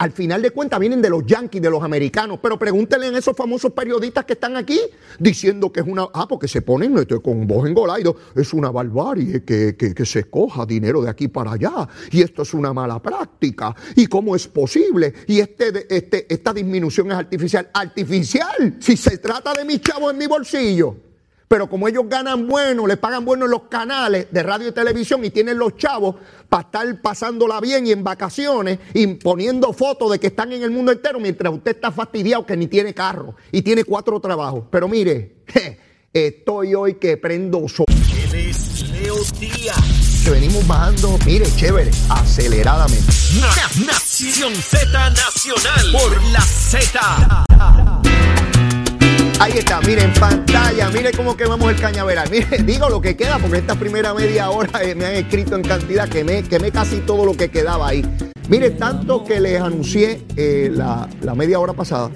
Al 0.02 0.10
final 0.10 0.42
de 0.42 0.50
cuentas 0.50 0.80
vienen 0.80 1.00
de 1.00 1.08
los 1.08 1.24
yanquis, 1.24 1.62
de 1.62 1.70
los 1.70 1.80
americanos. 1.80 2.40
Pero 2.42 2.58
pregúntenle 2.58 3.06
a 3.06 3.16
esos 3.16 3.36
famosos 3.36 3.70
periodistas 3.70 4.24
que 4.24 4.32
están 4.32 4.56
aquí 4.56 4.80
diciendo 5.20 5.70
que 5.70 5.78
es 5.78 5.86
una. 5.86 6.08
Ah, 6.12 6.26
porque 6.26 6.48
se 6.48 6.60
ponen 6.60 6.98
este, 6.98 7.20
con 7.20 7.46
voz 7.46 7.68
engolaido. 7.68 8.16
Es 8.34 8.52
una 8.52 8.72
barbarie 8.72 9.44
que, 9.44 9.76
que, 9.76 10.04
se 10.04 10.18
escoja 10.18 10.66
dinero 10.66 11.02
de 11.02 11.08
aquí 11.08 11.28
para 11.28 11.52
allá. 11.52 11.88
Y 12.10 12.20
esto 12.20 12.42
es 12.42 12.52
una 12.52 12.72
mala 12.72 13.00
práctica. 13.00 13.76
¿Y 13.94 14.08
cómo 14.08 14.34
es 14.34 14.48
posible? 14.48 15.14
Y 15.28 15.38
este, 15.38 15.86
este, 15.88 16.26
esta 16.34 16.52
disminución 16.52 17.12
es 17.12 17.18
artificial. 17.18 17.70
Artificial, 17.72 18.78
si 18.80 18.96
se 18.96 19.18
trata 19.18 19.54
de 19.54 19.64
mis 19.64 19.82
chavos 19.82 20.10
en 20.10 20.18
mi 20.18 20.26
bolsillo 20.26 21.11
pero 21.52 21.68
como 21.68 21.86
ellos 21.86 22.04
ganan 22.08 22.48
bueno, 22.48 22.86
les 22.86 22.96
pagan 22.96 23.26
bueno 23.26 23.44
en 23.44 23.50
los 23.50 23.64
canales 23.64 24.26
de 24.30 24.42
radio 24.42 24.68
y 24.68 24.72
televisión 24.72 25.22
y 25.22 25.28
tienen 25.28 25.58
los 25.58 25.76
chavos 25.76 26.16
para 26.48 26.62
estar 26.62 27.02
pasándola 27.02 27.60
bien 27.60 27.86
y 27.86 27.92
en 27.92 28.02
vacaciones 28.02 28.78
y 28.94 29.06
poniendo 29.16 29.70
fotos 29.74 30.12
de 30.12 30.18
que 30.18 30.28
están 30.28 30.50
en 30.52 30.62
el 30.62 30.70
mundo 30.70 30.92
entero 30.92 31.20
mientras 31.20 31.52
usted 31.52 31.72
está 31.72 31.92
fastidiado 31.92 32.46
que 32.46 32.56
ni 32.56 32.68
tiene 32.68 32.94
carro 32.94 33.34
y 33.50 33.60
tiene 33.60 33.84
cuatro 33.84 34.18
trabajos. 34.18 34.64
Pero 34.70 34.88
mire, 34.88 35.42
estoy 36.14 36.74
hoy 36.74 36.94
que 36.94 37.18
prendo 37.18 37.68
so 37.68 37.84
Leo 38.90 39.16
Díaz. 39.38 40.22
Que 40.24 40.30
venimos 40.30 40.66
bajando, 40.66 41.18
mire, 41.26 41.44
chévere, 41.56 41.90
aceleradamente. 42.08 43.12
Nación 43.84 44.54
Z 44.54 45.10
Nacional 45.10 45.92
por 45.92 46.22
la 46.32 46.40
Z. 46.40 47.44
Ahí 49.40 49.52
está, 49.58 49.80
mire 49.80 50.02
en 50.02 50.12
pantalla, 50.14 50.88
mire 50.90 51.10
cómo 51.12 51.36
quemamos 51.36 51.70
el 51.70 51.80
cañaveral. 51.80 52.28
Mire, 52.30 52.62
digo 52.64 52.88
lo 52.88 53.00
que 53.00 53.16
queda, 53.16 53.38
porque 53.38 53.58
esta 53.58 53.74
primera 53.74 54.14
media 54.14 54.50
hora 54.50 54.82
eh, 54.82 54.94
me 54.94 55.06
han 55.06 55.14
escrito 55.14 55.56
en 55.56 55.62
cantidad, 55.62 56.08
que 56.08 56.24
me 56.24 56.42
quemé 56.42 56.70
casi 56.70 57.00
todo 57.00 57.24
lo 57.24 57.34
que 57.34 57.50
quedaba 57.50 57.88
ahí. 57.88 58.04
Mire, 58.48 58.70
tanto 58.70 59.24
que 59.24 59.40
les 59.40 59.60
anuncié 59.60 60.22
eh, 60.36 60.70
la, 60.72 61.08
la 61.22 61.34
media 61.34 61.58
hora 61.58 61.72
pasada 61.72 62.10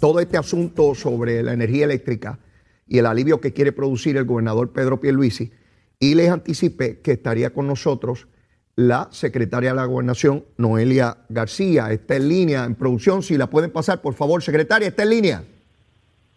todo 0.00 0.20
este 0.20 0.36
asunto 0.36 0.94
sobre 0.94 1.42
la 1.42 1.52
energía 1.52 1.84
eléctrica 1.84 2.38
y 2.86 2.98
el 2.98 3.06
alivio 3.06 3.40
que 3.40 3.52
quiere 3.52 3.72
producir 3.72 4.16
el 4.16 4.24
gobernador 4.24 4.72
Pedro 4.72 5.00
Pierluisi, 5.00 5.52
y 6.00 6.14
les 6.14 6.30
anticipé 6.30 7.00
que 7.00 7.12
estaría 7.12 7.50
con 7.50 7.66
nosotros 7.66 8.28
la 8.76 9.08
secretaria 9.10 9.70
de 9.70 9.76
la 9.76 9.84
gobernación, 9.84 10.44
Noelia 10.56 11.18
García. 11.28 11.90
Está 11.90 12.14
en 12.14 12.28
línea 12.28 12.64
en 12.64 12.76
producción. 12.76 13.24
Si 13.24 13.36
la 13.36 13.50
pueden 13.50 13.72
pasar, 13.72 14.00
por 14.00 14.14
favor, 14.14 14.40
secretaria, 14.40 14.88
está 14.88 15.02
en 15.02 15.10
línea. 15.10 15.44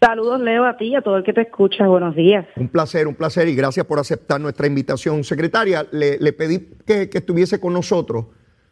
Saludos, 0.03 0.41
Leo, 0.41 0.65
a 0.65 0.77
ti 0.77 0.85
y 0.85 0.95
a 0.95 1.03
todo 1.03 1.17
el 1.17 1.23
que 1.23 1.31
te 1.31 1.41
escucha. 1.41 1.85
Buenos 1.85 2.15
días. 2.15 2.47
Un 2.55 2.69
placer, 2.69 3.07
un 3.07 3.13
placer 3.13 3.47
y 3.47 3.53
gracias 3.53 3.85
por 3.85 3.99
aceptar 3.99 4.41
nuestra 4.41 4.65
invitación. 4.65 5.23
Secretaria, 5.23 5.85
le, 5.91 6.33
pedí 6.33 6.69
que, 6.87 7.07
estuviese 7.13 7.59
con 7.59 7.73
nosotros 7.73 8.25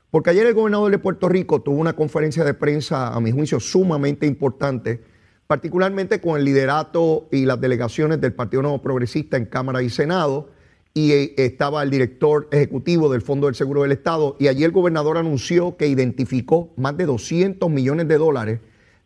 porque 0.09 0.31
ayer 0.31 0.47
el 0.47 0.55
gobernador 0.55 0.89
de 0.89 0.97
Puerto 0.97 1.29
Rico 1.29 1.61
tuvo 1.61 1.77
una 1.77 1.93
conferencia 1.93 2.43
de 2.43 2.55
prensa, 2.55 3.13
a 3.13 3.19
mi 3.19 3.29
juicio, 3.29 3.59
sumamente 3.59 4.25
importante, 4.25 5.03
particularmente 5.45 6.19
con 6.19 6.35
el 6.35 6.45
liderato 6.45 7.27
y 7.31 7.45
las 7.45 7.61
delegaciones 7.61 8.19
del 8.19 8.33
Partido 8.33 8.63
Nuevo 8.63 8.81
Progresista 8.81 9.37
en 9.37 9.45
Cámara 9.45 9.83
y 9.83 9.91
Senado. 9.91 10.49
Y 10.95 11.11
eh, 11.11 11.35
estaba 11.37 11.83
el 11.83 11.91
director 11.91 12.47
ejecutivo 12.51 13.07
del 13.07 13.21
Fondo 13.21 13.45
del 13.45 13.53
Seguro 13.53 13.83
del 13.83 13.91
Estado. 13.91 14.35
Y 14.39 14.47
allí 14.47 14.63
el 14.63 14.71
gobernador 14.71 15.19
anunció 15.19 15.77
que 15.77 15.85
identificó 15.85 16.73
más 16.75 16.97
de 16.97 17.05
200 17.05 17.69
millones 17.69 18.07
de 18.07 18.17
dólares 18.17 18.59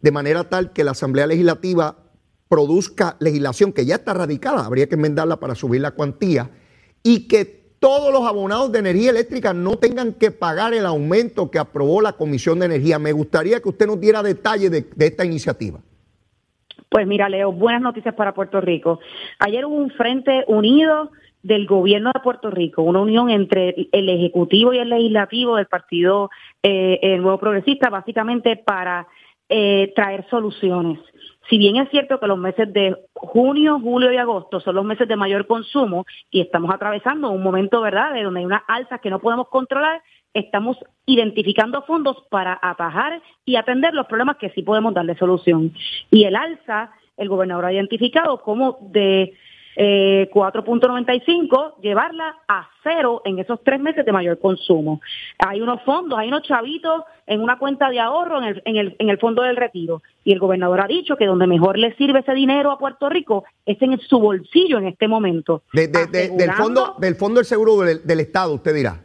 de 0.04 0.12
manera 0.12 0.50
tal 0.50 0.72
que 0.74 0.84
la 0.84 0.92
Asamblea 0.92 1.28
Legislativa 1.28 2.03
produzca 2.54 3.18
legislación 3.20 3.74
que 3.74 3.84
ya 3.84 3.96
está 3.96 4.14
radicada, 4.14 4.64
habría 4.64 4.88
que 4.88 4.94
enmendarla 4.94 5.40
para 5.40 5.56
subir 5.56 5.82
la 5.82 5.90
cuantía, 5.90 6.52
y 7.02 7.28
que 7.28 7.46
todos 7.80 8.14
los 8.14 8.28
abonados 8.28 8.72
de 8.72 8.78
energía 8.78 9.10
eléctrica 9.10 9.56
no 9.56 9.78
tengan 9.78 10.14
que 10.14 10.30
pagar 10.30 10.76
el 10.76 10.86
aumento 10.86 11.50
que 11.50 11.58
aprobó 11.58 12.00
la 12.00 12.14
Comisión 12.14 12.60
de 12.60 12.68
Energía. 12.68 13.00
Me 13.00 13.12
gustaría 13.12 13.60
que 13.60 13.70
usted 13.70 13.88
nos 13.88 14.00
diera 14.00 14.22
detalles 14.22 14.70
de, 14.70 14.86
esta 15.00 15.26
iniciativa. 15.26 15.80
Pues 16.90 17.08
mira, 17.08 17.28
Leo, 17.28 17.52
buenas 17.52 17.82
noticias 17.82 18.14
para 18.14 18.36
Puerto 18.36 18.62
Rico. 18.62 19.00
Ayer 19.40 19.66
hubo 19.66 19.74
un 19.74 19.90
frente 19.90 20.44
unido 20.46 21.10
del 21.42 21.66
gobierno 21.66 22.12
de 22.14 22.20
Puerto 22.20 22.52
Rico, 22.52 22.84
una 22.84 23.02
unión 23.02 23.32
entre 23.32 23.90
el 23.92 24.10
Ejecutivo 24.10 24.74
y 24.74 24.78
el 24.78 24.90
Legislativo 24.90 25.56
del 25.56 25.66
Partido 25.66 26.30
eh, 26.62 27.18
Nuevo 27.18 27.40
Progresista, 27.40 27.90
básicamente 27.90 28.58
para 28.58 29.08
eh, 29.50 29.92
traer 29.96 30.28
soluciones 30.30 31.00
si 31.50 31.58
bien 31.58 31.76
es 31.76 31.90
cierto 31.90 32.20
que 32.20 32.28
los 32.28 32.38
meses 32.38 32.72
de 32.72 32.96
junio, 33.14 33.80
julio 33.80 34.12
y 34.12 34.18
agosto 34.18 34.60
son 34.60 34.76
los 34.76 34.86
meses 34.86 35.08
de 35.08 35.16
mayor 35.16 35.46
consumo 35.46 36.06
y 36.32 36.42
estamos 36.42 36.74
atravesando 36.74 37.30
un 37.30 37.44
momento, 37.44 37.82
¿verdad?, 37.82 38.14
de 38.14 38.24
donde 38.24 38.42
hay 38.42 38.46
unas 38.46 38.64
alzas 38.68 39.02
que 39.02 39.10
no 39.10 39.20
podemos 39.20 39.50
controlar, 39.50 40.02
estamos 40.34 40.78
identificando 41.06 41.82
fondos 41.84 42.18
para 42.30 42.58
atajar 42.62 43.22
y 43.46 43.56
atender 43.58 43.94
los 43.94 44.08
problemas 44.08 44.38
que 44.38 44.50
sí 44.52 44.64
podemos 44.64 44.94
darle 44.94 45.16
solución. 45.16 45.74
Y 46.10 46.24
el 46.24 46.36
alza, 46.36 46.92
el 47.18 47.30
gobernador 47.30 47.66
ha 47.66 47.74
identificado 47.74 48.42
como 48.42 48.78
de 48.82 49.34
4.95, 49.76 51.74
eh, 51.78 51.82
llevarla 51.82 52.36
a 52.48 52.70
cero 52.84 53.22
en 53.26 53.40
esos 53.40 53.64
tres 53.64 53.80
meses 53.80 54.06
de 54.06 54.12
mayor 54.12 54.40
consumo. 54.40 55.02
Hay 55.40 55.62
unos 55.62 55.82
fondos, 55.84 56.20
hay 56.20 56.28
unos 56.28 56.44
chavitos 56.44 57.04
en 57.26 57.42
una 57.42 57.58
cuenta 57.58 57.90
de 57.90 58.00
ahorro 58.00 58.40
en 58.40 58.44
el, 58.44 58.62
en 58.66 58.76
el, 58.78 58.96
en 59.00 59.10
el 59.10 59.18
fondo 59.18 59.42
del 59.44 59.56
retiro. 59.56 60.02
Y 60.24 60.34
el 60.34 60.40
gobernador 60.40 60.82
ha 60.82 60.88
dicho 60.88 61.16
que 61.16 61.26
donde 61.26 61.48
mejor 61.48 61.78
le 61.78 61.96
sirve 61.96 62.20
ese 62.20 62.34
dinero 62.34 62.72
a 62.72 62.78
Puerto 62.78 63.10
Rico 63.10 63.46
es 63.66 63.82
en 63.82 64.00
su 64.00 64.20
bolsillo 64.20 64.78
en 64.78 64.88
este 64.88 65.08
momento. 65.08 65.64
del, 65.74 65.90
fondo, 66.52 66.96
del 67.00 67.16
Fondo 67.16 67.40
del 67.40 67.46
Seguro 67.46 67.78
del, 67.80 68.20
Estado, 68.20 68.54
usted 68.54 68.74
dirá. 68.74 69.02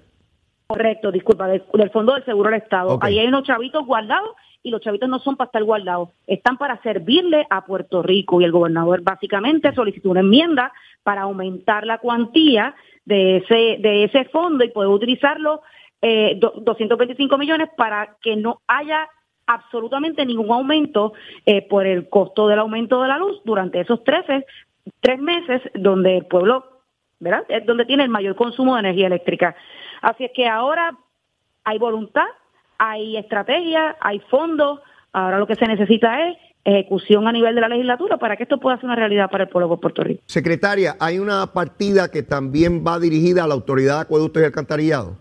Correcto, 0.67 1.11
disculpa, 1.11 1.49
del, 1.49 1.91
Fondo 1.93 2.15
del 2.15 2.25
Seguro 2.25 2.51
del 2.51 2.61
Estado. 2.61 2.99
Ahí 3.01 3.19
hay 3.19 3.27
unos 3.27 3.45
chavitos 3.45 3.87
guardados 3.87 4.31
y 4.69 4.71
los 4.71 4.81
chavitos 4.81 5.09
no 5.09 5.19
son 5.19 5.37
para 5.37 5.47
estar 5.47 5.65
guardados, 5.65 6.11
están 6.27 6.57
para 6.57 6.81
servirle 6.83 7.47
a 7.51 7.65
Puerto 7.65 8.03
Rico 8.03 8.41
y 8.41 8.45
el 8.45 8.53
gobernador 8.53 9.03
básicamente 9.03 9.75
solicitó 9.75 10.11
una 10.11 10.21
enmienda 10.21 10.73
para 11.03 11.23
aumentar 11.23 11.87
la 11.87 11.99
cuantía 11.99 12.75
de 13.05 13.39
ese, 13.39 13.79
de 13.81 14.05
ese 14.05 14.27
fondo 14.27 14.65
y 14.65 14.71
poder 14.71 14.91
utilizarlo 14.91 15.63
eh, 16.03 16.39
225 16.39 17.39
millones 17.39 17.71
para 17.77 18.17
que 18.23 18.37
no 18.37 18.61
haya 18.67 19.09
absolutamente 19.47 20.25
ningún 20.25 20.51
aumento 20.53 21.15
eh, 21.47 21.67
por 21.67 21.87
el 21.87 22.09
costo 22.09 22.47
del 22.49 22.59
aumento 22.59 23.03
de 23.03 23.09
la 23.09 23.19
luz 23.19 23.41
durante 23.45 23.81
esos 23.81 24.05
13, 24.05 24.45
tres 25.01 25.19
meses 25.19 25.63
donde 25.75 26.19
el 26.19 26.27
pueblo, 26.27 26.83
¿verdad? 27.19 27.45
Es 27.49 27.65
donde 27.67 27.87
tiene 27.87 28.05
el 28.05 28.11
mayor 28.11 28.37
consumo 28.37 28.75
de 28.75 28.81
energía 28.81 29.07
eléctrica. 29.07 29.57
Así 30.03 30.25
es 30.25 30.33
que 30.35 30.47
ahora 30.47 30.97
hay 31.65 31.79
voluntad, 31.79 32.27
hay 32.79 33.17
estrategia, 33.17 33.97
hay 34.01 34.21
fondos, 34.31 34.81
ahora 35.13 35.39
lo 35.39 35.47
que 35.47 35.57
se 35.57 35.67
necesita 35.67 36.29
es 36.29 36.37
ejecución 36.65 37.27
a 37.27 37.33
nivel 37.33 37.55
de 37.55 37.61
la 37.61 37.69
legislatura 37.69 38.19
para 38.19 38.37
que 38.37 38.43
esto 38.43 38.59
pueda 38.59 38.77
ser 38.77 38.87
una 38.87 38.97
realidad 38.97 39.31
para 39.31 39.45
el 39.45 39.51
pueblo 39.51 39.69
de 39.69 39.81
Puerto 39.81 40.03
Rico. 40.05 40.23
Secretaria, 40.27 40.97
hay 41.01 41.19
una 41.19 41.47
partida 41.53 42.11
que 42.11 42.23
también 42.23 42.85
va 42.87 42.99
dirigida 42.99 43.45
a 43.45 43.47
la 43.47 43.55
Autoridad 43.55 43.97
de 43.97 44.03
Acueductos 44.03 44.43
y 44.43 44.47
Alcantarillado. 44.47 45.17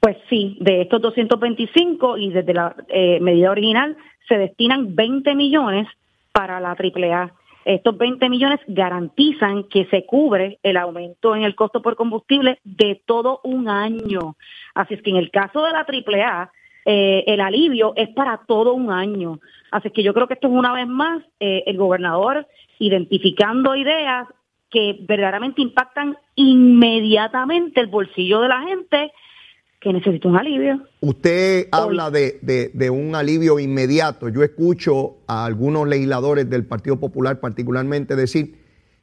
Pues 0.00 0.16
sí, 0.28 0.56
de 0.60 0.82
estos 0.82 1.00
225 1.02 2.16
y 2.18 2.30
desde 2.30 2.54
la 2.54 2.74
eh, 2.88 3.20
medida 3.20 3.50
original 3.50 3.96
se 4.28 4.38
destinan 4.38 4.94
20 4.94 5.34
millones 5.34 5.86
para 6.32 6.60
la 6.60 6.70
AAA. 6.70 7.32
Estos 7.64 7.96
20 7.98 8.28
millones 8.28 8.60
garantizan 8.66 9.64
que 9.64 9.84
se 9.86 10.06
cubre 10.06 10.58
el 10.62 10.76
aumento 10.76 11.36
en 11.36 11.42
el 11.42 11.54
costo 11.54 11.82
por 11.82 11.96
combustible 11.96 12.58
de 12.64 13.02
todo 13.04 13.40
un 13.44 13.68
año. 13.68 14.36
Así 14.74 14.94
es 14.94 15.02
que 15.02 15.10
en 15.10 15.16
el 15.16 15.30
caso 15.30 15.62
de 15.64 15.72
la 15.72 15.86
AAA, 15.86 16.52
eh, 16.86 17.24
el 17.26 17.40
alivio 17.40 17.92
es 17.96 18.08
para 18.10 18.40
todo 18.46 18.72
un 18.72 18.90
año. 18.90 19.40
Así 19.70 19.90
que 19.90 20.02
yo 20.02 20.14
creo 20.14 20.26
que 20.26 20.34
esto 20.34 20.48
es 20.48 20.54
una 20.54 20.72
vez 20.72 20.86
más 20.86 21.22
eh, 21.38 21.64
el 21.66 21.76
gobernador 21.76 22.46
identificando 22.78 23.76
ideas 23.76 24.26
que 24.70 24.96
verdaderamente 25.00 25.60
impactan 25.60 26.16
inmediatamente 26.36 27.80
el 27.80 27.88
bolsillo 27.88 28.40
de 28.40 28.48
la 28.48 28.62
gente 28.62 29.12
que 29.80 29.92
necesita 29.92 30.28
un 30.28 30.36
alivio. 30.36 30.86
Usted 31.00 31.68
habla 31.72 32.10
de, 32.10 32.90
un 32.90 33.14
alivio 33.14 33.58
inmediato. 33.58 34.28
Yo 34.28 34.42
escucho 34.42 35.16
a 35.26 35.46
algunos 35.46 35.88
legisladores 35.88 36.48
del 36.50 36.66
Partido 36.66 37.00
Popular 37.00 37.40
particularmente 37.40 38.14
decir 38.14 38.58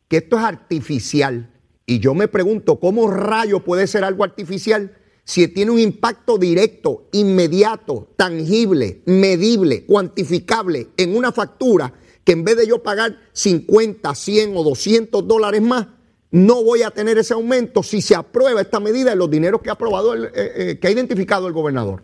que 0.08 0.18
esto 0.18 0.38
es 0.38 0.44
artificial. 0.44 1.50
Y 1.86 2.00
yo 2.00 2.14
me 2.14 2.28
pregunto, 2.28 2.80
¿cómo 2.80 3.10
rayo 3.10 3.64
puede 3.64 3.88
ser 3.88 4.04
algo 4.04 4.24
artificial 4.24 4.92
si 5.24 5.48
tiene 5.48 5.72
un 5.72 5.80
impacto 5.80 6.38
directo, 6.38 7.08
inmediato, 7.12 8.10
tangible, 8.16 9.02
medible, 9.06 9.84
cuantificable 9.86 10.90
en 10.96 11.18
una 11.18 11.32
factura 11.32 11.94
que 12.24 12.34
en 12.34 12.44
vez 12.44 12.58
de 12.58 12.68
yo 12.68 12.84
pagar 12.84 13.18
50, 13.34 14.14
100 14.14 14.56
o 14.56 14.64
200 14.64 15.28
dólares 15.28 15.62
más, 15.62 15.88
no 16.38 16.64
voy 16.64 16.84
a 16.84 16.92
tener 16.92 17.18
ese 17.18 17.34
aumento 17.34 17.82
si 17.82 18.02
se 18.02 18.16
aprueba 18.16 18.62
esta 18.62 18.80
medida 18.80 19.14
en 19.14 19.20
los 19.20 19.30
dineros 19.30 19.62
que 19.62 19.70
ha 19.70 19.74
aprobado, 19.74 20.14
el, 20.14 20.26
eh, 20.26 20.30
eh, 20.36 20.80
que 20.80 20.88
ha 20.88 20.92
identificado 20.92 21.48
el 21.48 21.54
gobernador. 21.54 22.04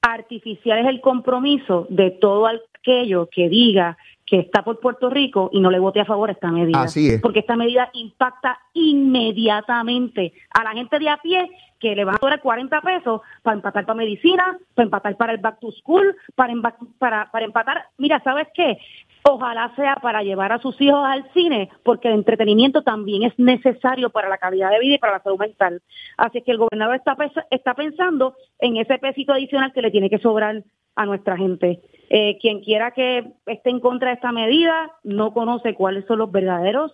Artificial 0.00 0.78
es 0.78 0.86
el 0.86 1.00
compromiso 1.00 1.86
de 1.90 2.10
todo 2.12 2.46
aquello 2.46 3.28
que 3.30 3.48
diga 3.48 3.96
que 4.24 4.38
está 4.38 4.64
por 4.64 4.80
Puerto 4.80 5.10
Rico 5.10 5.50
y 5.52 5.60
no 5.60 5.70
le 5.70 5.78
vote 5.78 6.00
a 6.00 6.06
favor 6.06 6.30
esta 6.30 6.50
medida. 6.50 6.82
Así 6.82 7.08
es. 7.08 7.20
Porque 7.20 7.40
esta 7.40 7.54
medida 7.54 7.90
impacta 7.92 8.58
inmediatamente 8.72 10.32
a 10.50 10.64
la 10.64 10.70
gente 10.70 10.98
de 10.98 11.08
a 11.10 11.18
pie 11.18 11.50
que 11.82 11.96
le 11.96 12.04
van 12.04 12.14
a 12.14 12.18
cobrar 12.18 12.40
40 12.40 12.80
pesos 12.80 13.20
para 13.42 13.56
empatar 13.56 13.84
para 13.84 13.96
medicina, 13.96 14.56
para 14.72 14.84
empatar 14.84 15.16
para 15.16 15.32
el 15.32 15.38
back 15.38 15.58
to 15.58 15.72
school, 15.72 16.16
para, 16.36 16.54
para, 16.98 17.28
para 17.32 17.44
empatar. 17.44 17.86
Mira, 17.98 18.22
¿sabes 18.22 18.46
qué? 18.54 18.78
Ojalá 19.24 19.74
sea 19.74 19.96
para 19.96 20.22
llevar 20.22 20.52
a 20.52 20.60
sus 20.60 20.80
hijos 20.80 21.04
al 21.04 21.28
cine, 21.32 21.70
porque 21.82 22.06
el 22.06 22.14
entretenimiento 22.14 22.82
también 22.82 23.24
es 23.24 23.36
necesario 23.36 24.10
para 24.10 24.28
la 24.28 24.38
calidad 24.38 24.70
de 24.70 24.78
vida 24.78 24.94
y 24.94 24.98
para 24.98 25.14
la 25.14 25.22
salud 25.24 25.40
mental. 25.40 25.82
Así 26.16 26.40
que 26.42 26.52
el 26.52 26.58
gobernador 26.58 26.94
está, 26.94 27.16
está 27.50 27.74
pensando 27.74 28.36
en 28.60 28.76
ese 28.76 28.98
pesito 28.98 29.32
adicional 29.32 29.72
que 29.72 29.82
le 29.82 29.90
tiene 29.90 30.08
que 30.08 30.18
sobrar 30.18 30.62
a 30.94 31.06
nuestra 31.06 31.36
gente. 31.36 31.80
Eh, 32.10 32.38
quien 32.40 32.60
quiera 32.60 32.92
que 32.92 33.32
esté 33.46 33.70
en 33.70 33.80
contra 33.80 34.10
de 34.10 34.14
esta 34.14 34.30
medida 34.30 34.92
no 35.02 35.32
conoce 35.32 35.74
cuáles 35.74 36.04
son 36.06 36.18
los 36.18 36.30
verdaderos 36.30 36.92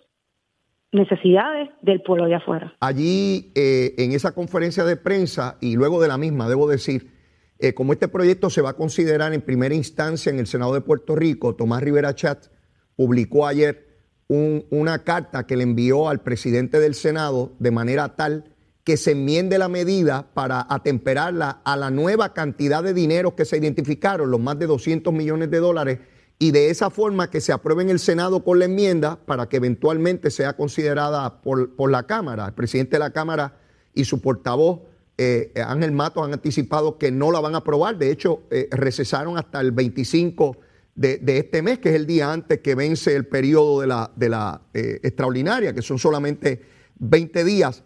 necesidades 0.91 1.69
del 1.81 2.01
pueblo 2.01 2.25
de 2.25 2.35
afuera. 2.35 2.75
Allí, 2.79 3.51
eh, 3.55 3.95
en 3.97 4.11
esa 4.11 4.33
conferencia 4.33 4.83
de 4.85 4.97
prensa 4.97 5.57
y 5.61 5.75
luego 5.75 6.01
de 6.01 6.07
la 6.07 6.17
misma, 6.17 6.49
debo 6.49 6.67
decir, 6.67 7.11
eh, 7.59 7.73
como 7.73 7.93
este 7.93 8.07
proyecto 8.07 8.49
se 8.49 8.61
va 8.61 8.71
a 8.71 8.75
considerar 8.75 9.33
en 9.33 9.41
primera 9.41 9.75
instancia 9.75 10.31
en 10.31 10.39
el 10.39 10.47
Senado 10.47 10.73
de 10.73 10.81
Puerto 10.81 11.15
Rico, 11.15 11.55
Tomás 11.55 11.83
Rivera 11.83 12.15
Chat 12.15 12.47
publicó 12.95 13.45
ayer 13.47 13.87
una 14.29 15.03
carta 15.03 15.47
que 15.47 15.57
le 15.57 15.63
envió 15.63 16.07
al 16.07 16.21
presidente 16.21 16.79
del 16.79 16.93
Senado 16.93 17.53
de 17.57 17.71
manera 17.71 18.15
tal 18.15 18.53
que 18.83 18.95
se 18.95 19.11
enmiende 19.11 19.57
la 19.57 19.69
medida 19.69 20.27
para 20.33 20.65
atemperarla 20.69 21.61
a 21.63 21.75
la 21.75 21.89
nueva 21.89 22.33
cantidad 22.33 22.83
de 22.83 22.93
dinero 22.93 23.35
que 23.35 23.45
se 23.45 23.57
identificaron, 23.57 24.29
los 24.29 24.39
más 24.39 24.59
de 24.59 24.67
200 24.67 25.13
millones 25.13 25.49
de 25.49 25.59
dólares 25.59 25.99
y 26.41 26.51
de 26.51 26.69
esa 26.69 26.89
forma 26.89 27.29
que 27.29 27.41
se 27.41 27.51
apruebe 27.51 27.83
en 27.83 27.89
el 27.89 27.99
Senado 27.99 28.45
con 28.45 28.59
la 28.59 28.65
enmienda 28.65 29.17
para 29.25 29.49
que 29.49 29.57
eventualmente 29.57 30.31
sea 30.31 30.55
considerada 30.55 31.41
por, 31.41 31.91
la 31.91 32.03
Cámara. 32.03 32.47
El 32.47 32.53
presidente 32.53 32.91
de 32.91 32.99
la 32.99 33.11
Cámara 33.11 33.57
y 33.93 34.05
su 34.05 34.21
portavoz, 34.21 34.79
eh, 35.17 35.51
Ángel 35.57 35.91
Matos, 35.91 36.25
han 36.25 36.31
anticipado 36.31 36.97
que 36.97 37.11
no 37.11 37.31
la 37.31 37.41
van 37.41 37.55
a 37.55 37.57
aprobar. 37.57 37.97
De 37.97 38.09
hecho, 38.09 38.43
eh, 38.51 38.69
recesaron 38.71 39.37
hasta 39.37 39.59
el 39.59 39.73
25 39.73 40.55
de, 40.95 41.19
este 41.25 41.61
mes, 41.61 41.79
que 41.79 41.89
es 41.89 41.95
el 41.95 42.07
día 42.07 42.31
antes 42.31 42.59
que 42.61 42.73
vence 42.73 43.13
el 43.15 43.27
periodo 43.27 43.81
de 43.81 43.87
la, 43.87 44.09
de 44.15 44.29
la 44.29 44.61
eh, 44.73 45.01
extraordinaria, 45.03 45.73
que 45.73 45.81
son 45.81 45.99
solamente 45.99 46.61
20 46.99 47.43
días. 47.43 47.83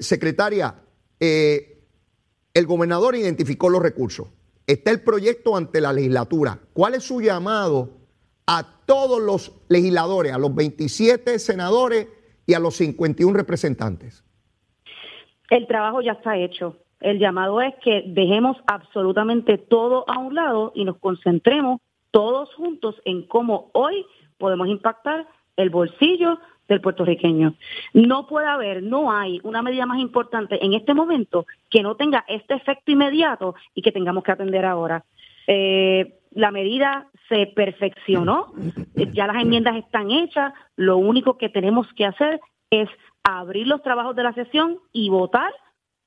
secretaria, 0.00 0.76
el 1.18 2.66
gobernador 2.66 3.16
identificó 3.16 3.68
los 3.68 3.82
recursos. 3.82 4.28
Está 4.66 4.90
el 4.90 5.00
proyecto 5.02 5.56
ante 5.56 5.80
la 5.80 5.92
legislatura. 5.92 6.58
¿Cuál 6.72 6.94
es 6.94 7.04
su 7.04 7.20
llamado 7.20 7.90
a 8.46 8.64
todos 8.84 9.20
los 9.20 9.52
legisladores, 9.68 10.32
a 10.32 10.38
los 10.38 10.54
27 10.54 11.38
senadores 11.38 12.08
y 12.46 12.54
a 12.54 12.58
los 12.58 12.74
51 12.76 13.32
representantes? 13.36 14.24
El 15.50 15.66
trabajo 15.66 16.00
ya 16.00 16.12
está 16.12 16.36
hecho. 16.36 16.76
El 17.00 17.18
llamado 17.18 17.60
es 17.60 17.74
que 17.84 18.02
dejemos 18.06 18.56
absolutamente 18.66 19.58
todo 19.58 20.04
a 20.08 20.18
un 20.18 20.34
lado 20.34 20.72
y 20.74 20.84
nos 20.84 20.98
concentremos 20.98 21.80
todos 22.10 22.52
juntos 22.54 22.96
en 23.04 23.26
cómo 23.26 23.70
hoy 23.72 24.04
podemos 24.38 24.68
impactar 24.68 25.28
el 25.56 25.70
bolsillo 25.70 26.38
del 26.68 26.80
puertorriqueño. 26.80 27.54
No 27.94 28.26
puede 28.26 28.46
haber, 28.46 28.82
no 28.82 29.12
hay 29.12 29.40
una 29.42 29.62
medida 29.62 29.86
más 29.86 29.98
importante 29.98 30.64
en 30.64 30.74
este 30.74 30.94
momento 30.94 31.46
que 31.70 31.82
no 31.82 31.96
tenga 31.96 32.24
este 32.28 32.54
efecto 32.54 32.90
inmediato 32.90 33.54
y 33.74 33.82
que 33.82 33.92
tengamos 33.92 34.24
que 34.24 34.32
atender 34.32 34.64
ahora. 34.64 35.04
Eh, 35.46 36.18
la 36.32 36.50
medida 36.50 37.08
se 37.28 37.46
perfeccionó, 37.46 38.52
ya 39.14 39.26
las 39.26 39.42
enmiendas 39.42 39.76
están 39.76 40.10
hechas, 40.10 40.52
lo 40.76 40.98
único 40.98 41.38
que 41.38 41.48
tenemos 41.48 41.86
que 41.94 42.04
hacer 42.04 42.40
es 42.70 42.88
abrir 43.24 43.66
los 43.66 43.82
trabajos 43.82 44.14
de 44.16 44.22
la 44.22 44.34
sesión 44.34 44.78
y 44.92 45.08
votar 45.08 45.52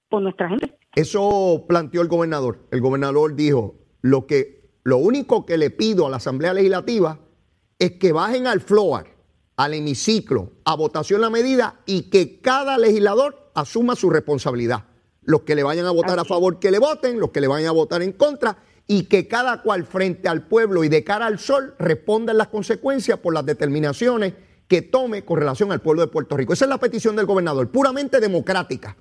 por 0.08 0.22
nuestra 0.22 0.50
gente. 0.50 0.78
Eso 0.96 1.66
planteó 1.68 2.02
el 2.02 2.08
gobernador. 2.08 2.68
El 2.72 2.82
gobernador 2.82 3.36
dijo, 3.36 3.76
lo 4.02 4.28
que 4.28 4.60
lo 4.84 4.98
único 4.98 5.46
que 5.46 5.58
le 5.58 5.70
pido 5.70 6.08
a 6.08 6.10
la 6.10 6.18
Asamblea 6.18 6.54
Legislativa 6.54 7.20
es 7.78 7.92
que 7.94 8.12
bajen 8.12 8.48
al 8.48 8.62
floor 8.62 9.19
al 9.60 9.74
hemiciclo 9.74 10.54
a 10.64 10.74
votación 10.78 11.20
la 11.20 11.30
medida 11.30 11.82
y 11.86 12.04
que 12.04 12.40
cada 12.40 12.78
legislador 12.78 13.52
asuma 13.54 13.98
su 13.98 14.10
responsabilidad. 14.10 14.86
Los 15.22 15.42
que 15.42 15.54
le 15.54 15.64
vayan 15.64 15.86
a 15.86 15.92
votar 15.92 16.18
a 16.18 16.24
favor 16.24 16.60
que 16.60 16.72
le 16.72 16.80
voten, 16.80 17.20
los 17.20 17.32
que 17.32 17.42
le 17.42 17.48
vayan 17.48 17.68
a 17.68 17.74
votar 17.74 18.02
en 18.02 18.14
contra 18.14 18.60
y 18.88 19.04
que 19.10 19.28
cada 19.28 19.62
cual 19.62 19.84
frente 19.84 20.30
al 20.30 20.48
pueblo 20.48 20.86
y 20.86 20.88
de 20.88 21.04
cara 21.04 21.26
al 21.26 21.40
sol 21.40 21.76
responda 21.78 22.32
en 22.32 22.38
las 22.38 22.48
consecuencias 22.48 23.20
por 23.20 23.34
las 23.34 23.46
determinaciones 23.46 24.34
que 24.70 24.82
tome 24.82 25.26
con 25.26 25.38
relación 25.38 25.74
al 25.74 25.82
pueblo 25.82 26.04
de 26.04 26.08
Puerto 26.08 26.38
Rico. 26.38 26.54
Esa 26.54 26.64
es 26.64 26.70
la 26.70 26.78
petición 26.78 27.18
del 27.18 27.26
gobernador, 27.26 27.70
puramente 27.70 28.22
democrática. 28.22 28.96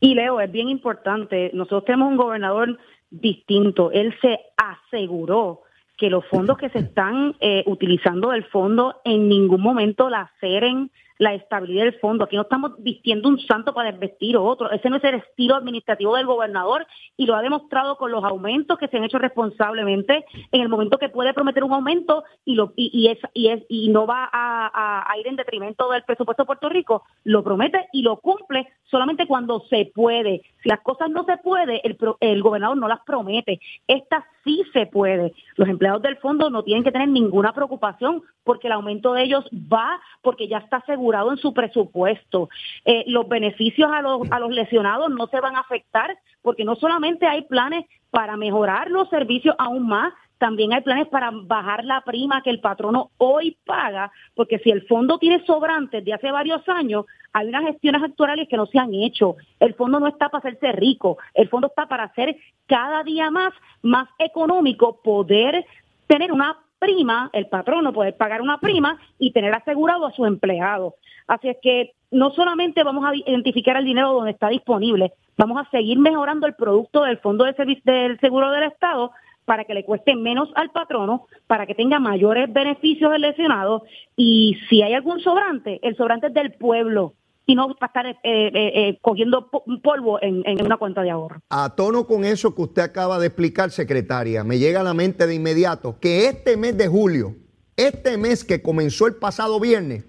Y 0.00 0.14
Leo, 0.14 0.40
es 0.40 0.50
bien 0.50 0.70
importante, 0.70 1.50
nosotros 1.52 1.84
tenemos 1.84 2.08
un 2.08 2.16
gobernador 2.16 2.78
distinto, 3.10 3.90
él 3.92 4.14
se 4.22 4.38
aseguró 4.56 5.64
que 5.98 6.08
los 6.08 6.24
fondos 6.26 6.56
que 6.56 6.70
se 6.70 6.78
están 6.78 7.34
eh, 7.40 7.64
utilizando 7.66 8.30
del 8.30 8.44
fondo 8.44 9.00
en 9.04 9.28
ningún 9.28 9.60
momento 9.60 10.08
la 10.08 10.30
ceren 10.40 10.90
la 11.18 11.34
estabilidad 11.34 11.84
del 11.84 11.98
fondo. 11.98 12.24
Aquí 12.24 12.36
no 12.36 12.42
estamos 12.42 12.72
vistiendo 12.78 13.28
un 13.28 13.38
santo 13.40 13.74
para 13.74 13.90
desvestir 13.92 14.36
otro. 14.36 14.70
Ese 14.70 14.88
no 14.88 14.96
es 14.96 15.04
el 15.04 15.16
estilo 15.16 15.56
administrativo 15.56 16.16
del 16.16 16.26
gobernador 16.26 16.86
y 17.16 17.26
lo 17.26 17.34
ha 17.34 17.42
demostrado 17.42 17.96
con 17.96 18.12
los 18.12 18.24
aumentos 18.24 18.78
que 18.78 18.88
se 18.88 18.96
han 18.96 19.04
hecho 19.04 19.18
responsablemente 19.18 20.24
en 20.52 20.60
el 20.60 20.68
momento 20.68 20.98
que 20.98 21.08
puede 21.08 21.34
prometer 21.34 21.64
un 21.64 21.72
aumento 21.72 22.24
y 22.44 22.54
lo 22.54 22.72
y, 22.76 23.08
es 23.08 23.18
y 23.34 23.48
es 23.48 23.62
y 23.68 23.88
no 23.88 24.06
va 24.06 24.28
a, 24.32 25.12
ir 25.18 25.26
en 25.26 25.36
detrimento 25.36 25.90
del 25.90 26.04
presupuesto 26.04 26.44
de 26.44 26.46
Puerto 26.46 26.68
Rico. 26.68 27.02
Lo 27.24 27.42
promete 27.42 27.88
y 27.92 28.02
lo 28.02 28.18
cumple 28.18 28.68
solamente 28.84 29.26
cuando 29.26 29.60
se 29.68 29.90
puede. 29.92 30.42
Si 30.62 30.68
las 30.68 30.80
cosas 30.80 31.10
no 31.10 31.24
se 31.24 31.36
puede, 31.38 31.80
el, 31.84 31.98
el 32.20 32.42
gobernador 32.42 32.76
no 32.76 32.88
las 32.88 33.00
promete. 33.00 33.60
Esta 33.86 34.24
sí 34.44 34.62
se 34.72 34.86
puede. 34.86 35.32
Los 35.56 35.68
empleados 35.68 36.02
del 36.02 36.16
fondo 36.18 36.50
no 36.50 36.62
tienen 36.62 36.84
que 36.84 36.92
tener 36.92 37.08
ninguna 37.08 37.52
preocupación 37.52 38.22
porque 38.44 38.68
el 38.68 38.72
aumento 38.72 39.12
de 39.12 39.24
ellos 39.24 39.44
va 39.52 40.00
porque 40.22 40.48
ya 40.48 40.58
está 40.58 40.80
seguro 40.86 41.07
en 41.30 41.36
su 41.38 41.52
presupuesto. 41.52 42.48
Eh, 42.84 43.04
los 43.06 43.28
beneficios 43.28 43.90
a 43.90 44.02
los, 44.02 44.30
a 44.30 44.38
los 44.38 44.50
lesionados 44.50 45.10
no 45.10 45.26
se 45.28 45.40
van 45.40 45.56
a 45.56 45.60
afectar 45.60 46.16
porque 46.42 46.64
no 46.64 46.76
solamente 46.76 47.26
hay 47.26 47.42
planes 47.42 47.84
para 48.10 48.36
mejorar 48.36 48.90
los 48.90 49.08
servicios 49.10 49.54
aún 49.58 49.86
más, 49.86 50.12
también 50.38 50.72
hay 50.72 50.82
planes 50.82 51.08
para 51.08 51.30
bajar 51.32 51.84
la 51.84 52.00
prima 52.02 52.42
que 52.42 52.50
el 52.50 52.60
patrono 52.60 53.10
hoy 53.18 53.58
paga, 53.66 54.12
porque 54.34 54.58
si 54.60 54.70
el 54.70 54.86
fondo 54.86 55.18
tiene 55.18 55.44
sobrantes 55.44 56.04
de 56.04 56.14
hace 56.14 56.30
varios 56.30 56.66
años, 56.68 57.06
hay 57.32 57.48
unas 57.48 57.64
gestiones 57.64 58.02
actuales 58.02 58.48
que 58.48 58.56
no 58.56 58.66
se 58.66 58.78
han 58.78 58.94
hecho. 58.94 59.36
El 59.58 59.74
fondo 59.74 59.98
no 59.98 60.06
está 60.06 60.28
para 60.28 60.48
hacerse 60.48 60.72
rico, 60.72 61.18
el 61.34 61.48
fondo 61.48 61.66
está 61.66 61.86
para 61.86 62.04
hacer 62.04 62.36
cada 62.66 63.02
día 63.02 63.30
más, 63.30 63.52
más 63.82 64.08
económico 64.18 65.02
poder 65.02 65.66
tener 66.06 66.32
una 66.32 66.56
prima, 66.78 67.30
el 67.32 67.46
patrono 67.46 67.92
poder 67.92 68.16
pagar 68.16 68.42
una 68.42 68.58
prima 68.58 68.98
y 69.18 69.32
tener 69.32 69.54
asegurado 69.54 70.06
a 70.06 70.12
su 70.12 70.24
empleado. 70.24 70.94
Así 71.26 71.48
es 71.48 71.56
que 71.62 71.92
no 72.10 72.30
solamente 72.30 72.82
vamos 72.82 73.04
a 73.04 73.14
identificar 73.14 73.76
el 73.76 73.84
dinero 73.84 74.12
donde 74.12 74.30
está 74.30 74.48
disponible, 74.48 75.12
vamos 75.36 75.58
a 75.58 75.70
seguir 75.70 75.98
mejorando 75.98 76.46
el 76.46 76.54
producto 76.54 77.02
del 77.02 77.18
Fondo 77.18 77.44
de 77.44 77.80
del 77.84 78.18
Seguro 78.20 78.50
del 78.50 78.64
Estado 78.64 79.12
para 79.44 79.64
que 79.64 79.74
le 79.74 79.84
cueste 79.84 80.14
menos 80.14 80.50
al 80.56 80.70
patrono, 80.70 81.26
para 81.46 81.66
que 81.66 81.74
tenga 81.74 81.98
mayores 81.98 82.52
beneficios 82.52 83.12
el 83.14 83.22
lesionado 83.22 83.84
y 84.14 84.58
si 84.68 84.82
hay 84.82 84.92
algún 84.92 85.20
sobrante, 85.20 85.80
el 85.82 85.96
sobrante 85.96 86.26
es 86.26 86.34
del 86.34 86.52
pueblo, 86.52 87.14
y 87.48 87.54
no 87.54 87.74
para 87.76 87.86
estar 87.86 88.06
eh, 88.06 88.18
eh, 88.24 88.50
eh, 88.54 88.98
cogiendo 89.00 89.50
polvo 89.82 90.20
en, 90.20 90.44
una 90.62 90.76
cuenta 90.76 91.00
de 91.00 91.10
ahorro. 91.10 91.40
A 91.48 91.74
tono 91.74 92.06
con 92.06 92.26
eso 92.26 92.54
que 92.54 92.60
usted 92.60 92.82
acaba 92.82 93.18
de 93.18 93.28
explicar, 93.28 93.70
secretaria, 93.70 94.44
me 94.44 94.58
llega 94.58 94.80
a 94.80 94.84
la 94.84 94.92
mente 94.92 95.26
de 95.26 95.34
inmediato 95.34 95.96
que 95.98 96.28
este 96.28 96.58
mes 96.58 96.76
de 96.76 96.88
julio, 96.88 97.36
este 97.74 98.18
mes 98.18 98.44
que 98.44 98.60
comenzó 98.60 99.06
el 99.06 99.14
pasado 99.14 99.58
viernes, 99.58 100.04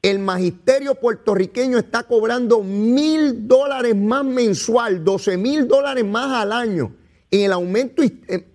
el 0.00 0.20
magisterio 0.20 0.94
puertorriqueño 0.94 1.76
está 1.76 2.04
cobrando 2.04 2.62
mil 2.62 3.48
dólares 3.48 3.96
más 3.96 4.24
mensual, 4.24 5.02
12 5.02 5.38
mil 5.38 5.66
dólares 5.66 6.04
más 6.04 6.30
al 6.40 6.52
año, 6.52 6.94
en 7.32 7.46
el 7.46 7.52
aumento 7.52 8.00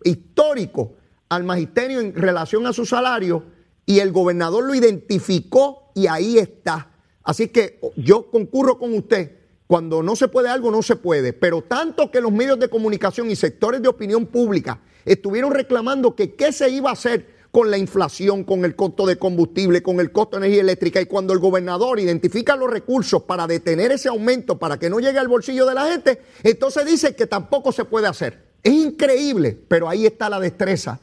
histórico 0.05 0.93
al 1.27 1.43
magisterio 1.43 1.99
en 1.99 2.15
relación 2.15 2.65
a 2.65 2.71
su 2.71 2.85
salario, 2.85 3.43
y 3.85 3.99
el 3.99 4.13
gobernador 4.13 4.63
lo 4.63 4.73
identificó 4.73 5.91
y 5.93 6.07
ahí 6.07 6.37
está. 6.37 6.94
Así 7.25 7.49
que 7.49 7.79
yo 7.97 8.29
concurro 8.29 8.77
con 8.77 8.93
usted. 8.93 9.31
Cuando 9.67 10.03
no 10.03 10.15
se 10.15 10.27
puede 10.27 10.47
algo, 10.47 10.69
no 10.69 10.83
se 10.83 10.95
puede. 10.95 11.33
Pero 11.33 11.63
tanto 11.63 12.11
que 12.11 12.21
los 12.21 12.31
medios 12.31 12.59
de 12.59 12.69
comunicación 12.69 13.31
y 13.31 13.35
sectores 13.35 13.81
de 13.81 13.87
opinión 13.87 14.27
pública 14.27 14.79
estuvieron 15.03 15.51
reclamando 15.51 16.15
que 16.15 16.35
qué 16.35 16.51
se 16.53 16.69
iba 16.69 16.91
a 16.91 16.93
hacer 16.93 17.33
con 17.49 17.71
la 17.71 17.77
inflación, 17.77 18.43
con 18.43 18.63
el 18.63 18.75
costo 18.75 19.07
de 19.07 19.17
combustible, 19.17 19.81
con 19.81 19.99
el 19.99 20.11
costo 20.11 20.37
de 20.37 20.45
energía 20.45 20.61
eléctrica. 20.61 21.01
Y 21.01 21.07
cuando 21.07 21.33
el 21.33 21.39
gobernador 21.39 21.99
identifica 21.99 22.55
los 22.55 22.69
recursos 22.69 23.23
para 23.23 23.47
detener 23.47 23.91
ese 23.91 24.07
aumento, 24.07 24.59
para 24.59 24.77
que 24.77 24.89
no 24.89 24.99
llegue 24.99 25.17
al 25.17 25.27
bolsillo 25.27 25.65
de 25.65 25.73
la 25.73 25.87
gente, 25.87 26.21
entonces 26.43 26.85
dice 26.85 27.15
que 27.15 27.25
tampoco 27.25 27.71
se 27.71 27.85
puede 27.85 28.05
hacer. 28.05 28.45
Es 28.61 28.73
increíble, 28.73 29.57
pero 29.67 29.89
ahí 29.89 30.05
está 30.05 30.29
la 30.29 30.39
destreza 30.39 30.99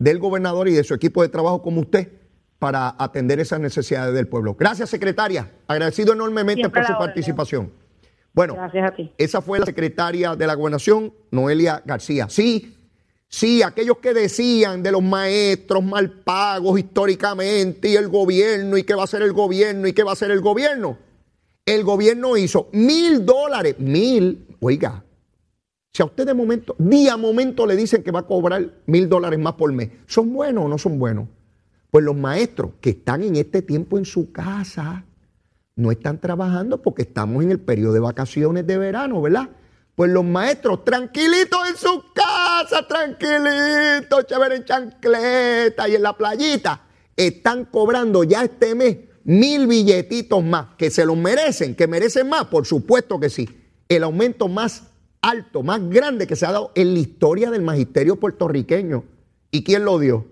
del 0.00 0.18
gobernador 0.18 0.68
y 0.68 0.72
de 0.72 0.82
su 0.82 0.94
equipo 0.94 1.22
de 1.22 1.28
trabajo 1.28 1.62
como 1.62 1.82
usted 1.82 2.19
para 2.60 2.94
atender 2.98 3.40
esas 3.40 3.58
necesidades 3.58 4.14
del 4.14 4.28
pueblo. 4.28 4.54
Gracias, 4.54 4.90
secretaria. 4.90 5.50
Agradecido 5.66 6.12
enormemente 6.12 6.68
por 6.68 6.84
su 6.84 6.92
participación. 6.92 7.72
Bueno, 8.32 8.54
Gracias 8.54 8.92
a 8.92 8.94
ti. 8.94 9.12
esa 9.18 9.40
fue 9.40 9.58
la 9.58 9.66
secretaria 9.66 10.36
de 10.36 10.46
la 10.46 10.54
gobernación, 10.54 11.12
Noelia 11.32 11.82
García. 11.84 12.28
Sí, 12.28 12.76
sí, 13.26 13.62
aquellos 13.62 13.96
que 13.96 14.14
decían 14.14 14.82
de 14.84 14.92
los 14.92 15.02
maestros 15.02 15.82
mal 15.82 16.12
pagos 16.12 16.78
históricamente 16.78 17.88
y 17.88 17.96
el 17.96 18.08
gobierno 18.08 18.76
y 18.76 18.84
qué 18.84 18.94
va 18.94 19.00
a 19.00 19.04
hacer 19.04 19.22
el 19.22 19.32
gobierno 19.32 19.88
y 19.88 19.94
qué 19.94 20.04
va 20.04 20.10
a 20.10 20.12
hacer 20.12 20.30
el 20.30 20.42
gobierno. 20.42 20.98
El 21.64 21.82
gobierno 21.82 22.36
hizo 22.36 22.68
mil 22.72 23.24
dólares, 23.24 23.76
mil, 23.78 24.46
oiga, 24.60 25.02
si 25.92 26.02
a 26.02 26.06
usted 26.06 26.26
de 26.26 26.34
momento, 26.34 26.76
día 26.78 27.14
a 27.14 27.16
momento 27.16 27.66
le 27.66 27.74
dicen 27.74 28.02
que 28.02 28.10
va 28.12 28.20
a 28.20 28.26
cobrar 28.26 28.64
mil 28.86 29.08
dólares 29.08 29.38
más 29.40 29.54
por 29.54 29.72
mes, 29.72 29.88
¿son 30.06 30.32
buenos 30.32 30.66
o 30.66 30.68
no 30.68 30.78
son 30.78 30.98
buenos? 30.98 31.26
Pues 31.90 32.04
los 32.04 32.16
maestros 32.16 32.72
que 32.80 32.90
están 32.90 33.22
en 33.22 33.36
este 33.36 33.62
tiempo 33.62 33.98
en 33.98 34.04
su 34.04 34.32
casa 34.32 35.04
no 35.76 35.90
están 35.90 36.20
trabajando 36.20 36.82
porque 36.82 37.02
estamos 37.02 37.42
en 37.42 37.50
el 37.50 37.60
periodo 37.60 37.92
de 37.92 38.00
vacaciones 38.00 38.66
de 38.66 38.78
verano, 38.78 39.20
¿verdad? 39.22 39.48
Pues 39.94 40.10
los 40.10 40.24
maestros 40.24 40.84
tranquilitos 40.84 41.60
en 41.68 41.76
su 41.76 42.04
casa, 42.14 42.86
tranquilitos, 42.86 44.26
chévere 44.26 44.56
en 44.56 44.64
chancleta 44.64 45.88
y 45.88 45.96
en 45.96 46.02
la 46.02 46.16
playita, 46.16 46.82
están 47.16 47.66
cobrando 47.66 48.24
ya 48.24 48.44
este 48.44 48.74
mes 48.74 48.96
mil 49.24 49.66
billetitos 49.66 50.42
más, 50.42 50.74
que 50.76 50.90
se 50.90 51.04
los 51.04 51.16
merecen, 51.16 51.74
que 51.74 51.86
merecen 51.86 52.28
más, 52.28 52.46
por 52.46 52.66
supuesto 52.66 53.20
que 53.20 53.30
sí. 53.30 53.48
El 53.88 54.04
aumento 54.04 54.48
más 54.48 54.84
alto, 55.20 55.62
más 55.62 55.80
grande 55.88 56.26
que 56.26 56.36
se 56.36 56.46
ha 56.46 56.52
dado 56.52 56.72
en 56.74 56.94
la 56.94 57.00
historia 57.00 57.50
del 57.50 57.62
magisterio 57.62 58.16
puertorriqueño. 58.16 59.04
¿Y 59.50 59.64
quién 59.64 59.84
lo 59.84 59.98
dio? 59.98 60.26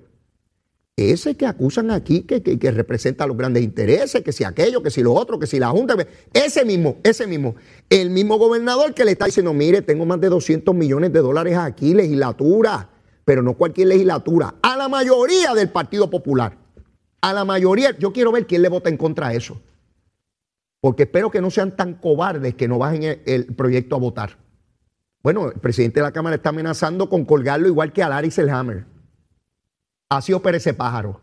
Ese 0.99 1.37
que 1.37 1.47
acusan 1.47 1.93
aquí, 1.93 2.23
que, 2.23 2.43
que, 2.43 2.71
representa 2.73 3.25
los 3.25 3.37
grandes 3.37 3.63
intereses, 3.63 4.21
que 4.25 4.33
si 4.33 4.43
aquello, 4.43 4.83
que 4.83 4.91
si 4.91 5.01
lo 5.01 5.13
otro, 5.15 5.39
que 5.39 5.47
si 5.47 5.61
la 5.61 5.69
Junta, 5.69 5.95
ese 6.33 6.65
mismo, 6.65 6.97
ese 7.05 7.29
mismo, 7.29 7.55
el 7.89 8.11
mismo 8.11 8.37
gobernador 8.37 8.95
que 8.95 9.05
le 9.05 9.13
está 9.13 9.27
diciendo, 9.27 9.55
mire, 9.55 9.81
tengo 9.81 10.05
más 10.07 10.21
de 10.21 10.29
200 10.29 10.75
millones 10.75 11.13
de 11.13 11.21
dólares 11.21 11.57
aquí, 11.57 11.95
legislatura, 11.95 12.91
pero 13.25 13.45
no 13.45 13.55
cualquier 13.55 13.87
legislatura, 13.87 14.57
a 14.61 14.77
la 14.77 14.89
mayoría 14.89 15.55
del 15.55 15.69
Partido 15.69 16.11
Popular, 16.11 16.59
a 17.21 17.33
la 17.33 17.45
mayoría, 17.45 17.97
yo 17.97 18.13
quiero 18.13 18.33
ver 18.33 18.49
quién 18.49 18.63
le 18.63 18.69
vota 18.69 18.89
en 18.89 18.97
contra 18.97 19.29
de 19.29 19.37
eso, 19.37 19.63
porque 20.81 21.05
espero 21.05 21.31
que 21.31 21.41
no 21.41 21.53
sean 21.53 21.77
tan 21.77 21.95
cobardes 21.95 22.57
que 22.57 22.67
no 22.67 22.77
bajen 22.77 23.23
el 23.25 23.47
proyecto 23.55 23.95
a 23.95 24.01
votar. 24.01 24.37
Bueno, 25.23 25.47
el 25.47 25.61
presidente 25.61 26.01
de 26.01 26.07
la 26.07 26.13
Cámara 26.13 26.35
está 26.35 26.49
amenazando 26.49 27.09
con 27.09 27.25
colgarlo 27.25 27.69
igual 27.69 27.93
que 27.93 28.03
a 28.03 28.09
Larry 28.09 28.33
Selhammer. 28.33 28.98
Así 30.09 30.33
opera 30.33 30.57
ese 30.57 30.75
pájaro. 30.75 31.21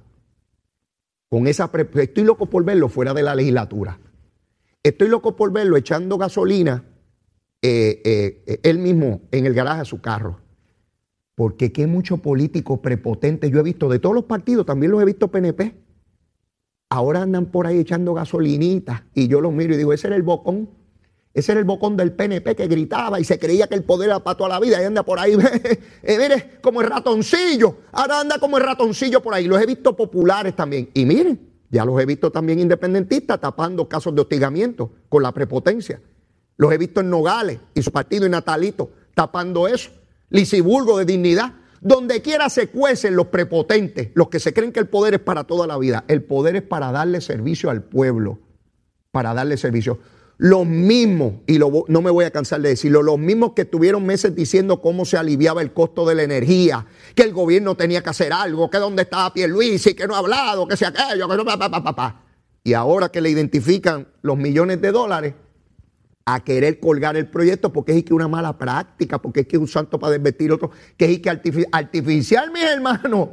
Con 1.29 1.47
esa 1.47 1.69
Estoy 1.73 2.23
loco 2.23 2.45
por 2.45 2.63
verlo 2.63 2.87
fuera 2.87 3.13
de 3.13 3.23
la 3.23 3.35
legislatura. 3.35 3.99
Estoy 4.83 5.07
loco 5.07 5.35
por 5.35 5.51
verlo 5.51 5.77
echando 5.77 6.17
gasolina 6.17 6.83
eh, 7.61 8.01
eh, 8.45 8.59
él 8.61 8.77
mismo 8.77 9.21
en 9.31 9.45
el 9.47 9.53
garaje 9.53 9.79
de 9.79 9.85
su 9.85 10.01
carro. 10.01 10.39
Porque 11.33 11.71
qué 11.71 11.87
mucho 11.87 12.17
político 12.17 12.81
prepotente 12.81 13.49
yo 13.49 13.59
he 13.59 13.63
visto 13.63 13.89
de 13.89 13.99
todos 13.99 14.15
los 14.15 14.25
partidos, 14.25 14.65
también 14.65 14.91
los 14.91 15.01
he 15.01 15.05
visto 15.05 15.29
PNP. 15.29 15.75
Ahora 16.89 17.23
andan 17.23 17.47
por 17.47 17.65
ahí 17.65 17.79
echando 17.79 18.13
gasolinita 18.13 19.07
y 19.13 19.27
yo 19.27 19.41
los 19.41 19.51
miro 19.51 19.73
y 19.73 19.77
digo, 19.77 19.91
ese 19.91 20.07
era 20.07 20.15
el 20.15 20.21
bocón 20.21 20.69
ese 21.35 21.51
era 21.51 21.59
el 21.59 21.65
bocón 21.65 21.97
del 21.97 22.13
PNP 22.13 22.55
que 22.55 22.65
gritaba 22.67 23.19
y 23.19 23.25
se 23.25 23.37
creía 23.37 23.67
que 23.67 23.75
el 23.75 23.83
poder 23.83 24.07
era 24.07 24.19
para 24.21 24.37
toda 24.37 24.51
la 24.51 24.59
vida 24.61 24.81
y 24.81 24.85
anda 24.85 25.03
por 25.03 25.19
ahí, 25.19 25.33
eh, 26.03 26.17
mire, 26.17 26.59
como 26.61 26.79
el 26.79 26.87
ratoncillo. 26.87 27.79
Ahora 27.91 28.21
anda 28.21 28.39
como 28.39 28.57
el 28.57 28.63
ratoncillo 28.63 29.21
por 29.21 29.33
ahí. 29.33 29.45
Los 29.45 29.61
he 29.61 29.65
visto 29.65 29.97
populares 29.97 30.55
también. 30.55 30.89
Y 30.93 31.05
miren, 31.05 31.37
ya 31.69 31.83
los 31.83 32.01
he 32.01 32.05
visto 32.05 32.31
también 32.31 32.59
independentistas 32.59 33.41
tapando 33.41 33.89
casos 33.89 34.15
de 34.15 34.21
hostigamiento 34.21 34.93
con 35.09 35.23
la 35.23 35.33
prepotencia. 35.33 36.01
Los 36.55 36.71
he 36.71 36.77
visto 36.77 37.01
en 37.01 37.09
Nogales 37.09 37.59
y 37.73 37.81
su 37.81 37.91
partido 37.91 38.25
y 38.25 38.29
Natalito 38.29 38.91
tapando 39.13 39.67
eso. 39.67 39.91
Lisiburgo 40.29 40.97
de 40.97 41.03
dignidad. 41.03 41.53
Donde 41.81 42.21
quiera 42.21 42.49
se 42.49 42.69
cuecen 42.69 43.17
los 43.17 43.27
prepotentes, 43.27 44.11
los 44.13 44.29
que 44.29 44.39
se 44.39 44.53
creen 44.53 44.71
que 44.71 44.79
el 44.79 44.87
poder 44.87 45.15
es 45.15 45.19
para 45.19 45.43
toda 45.43 45.67
la 45.67 45.77
vida. 45.77 46.05
El 46.07 46.23
poder 46.23 46.55
es 46.55 46.63
para 46.63 46.93
darle 46.93 47.19
servicio 47.19 47.69
al 47.69 47.83
pueblo. 47.83 48.39
Para 49.11 49.33
darle 49.33 49.57
servicio 49.57 49.99
los 50.37 50.65
mismos, 50.65 51.33
y 51.47 51.57
no 51.59 52.01
me 52.01 52.11
voy 52.11 52.25
a 52.25 52.31
cansar 52.31 52.61
de 52.61 52.69
decirlo, 52.69 53.01
los 53.01 53.17
mismos 53.17 53.53
que 53.53 53.63
estuvieron 53.63 54.05
meses 54.05 54.35
diciendo 54.35 54.81
cómo 54.81 55.05
se 55.05 55.17
aliviaba 55.17 55.61
el 55.61 55.71
costo 55.71 56.05
de 56.05 56.15
la 56.15 56.23
energía, 56.23 56.85
que 57.15 57.23
el 57.23 57.31
gobierno 57.31 57.75
tenía 57.75 58.03
que 58.03 58.09
hacer 58.09 58.33
algo, 58.33 58.69
que 58.69 58.77
dónde 58.77 59.03
estaba 59.03 59.33
Pierluisi, 59.33 59.93
que 59.93 60.07
no 60.07 60.15
ha 60.15 60.19
hablado, 60.19 60.67
que 60.67 60.75
sea 60.75 60.89
aquello, 60.89 61.29
que 61.29 61.37
no, 61.37 61.45
pa, 61.45 61.57
pa, 61.57 61.69
pa, 61.69 61.95
pa, 61.95 62.23
Y 62.63 62.73
ahora 62.73 63.09
que 63.09 63.21
le 63.21 63.29
identifican 63.29 64.07
los 64.21 64.37
millones 64.37 64.81
de 64.81 64.91
dólares, 64.91 65.33
a 66.25 66.43
querer 66.43 66.79
colgar 66.79 67.15
el 67.15 67.27
proyecto 67.27 67.71
porque 67.71 67.95
es 67.95 68.03
que 68.03 68.13
una 68.13 68.27
mala 68.27 68.57
práctica, 68.57 69.21
porque 69.21 69.41
es 69.41 69.47
que 69.47 69.59
un 69.59 69.67
santo 69.67 69.99
para 69.99 70.13
desvestir 70.13 70.51
otro, 70.51 70.71
que 70.97 71.05
es 71.05 71.19
que 71.19 71.29
artificial, 71.29 72.51
mis 72.51 72.63
hermanos. 72.63 73.29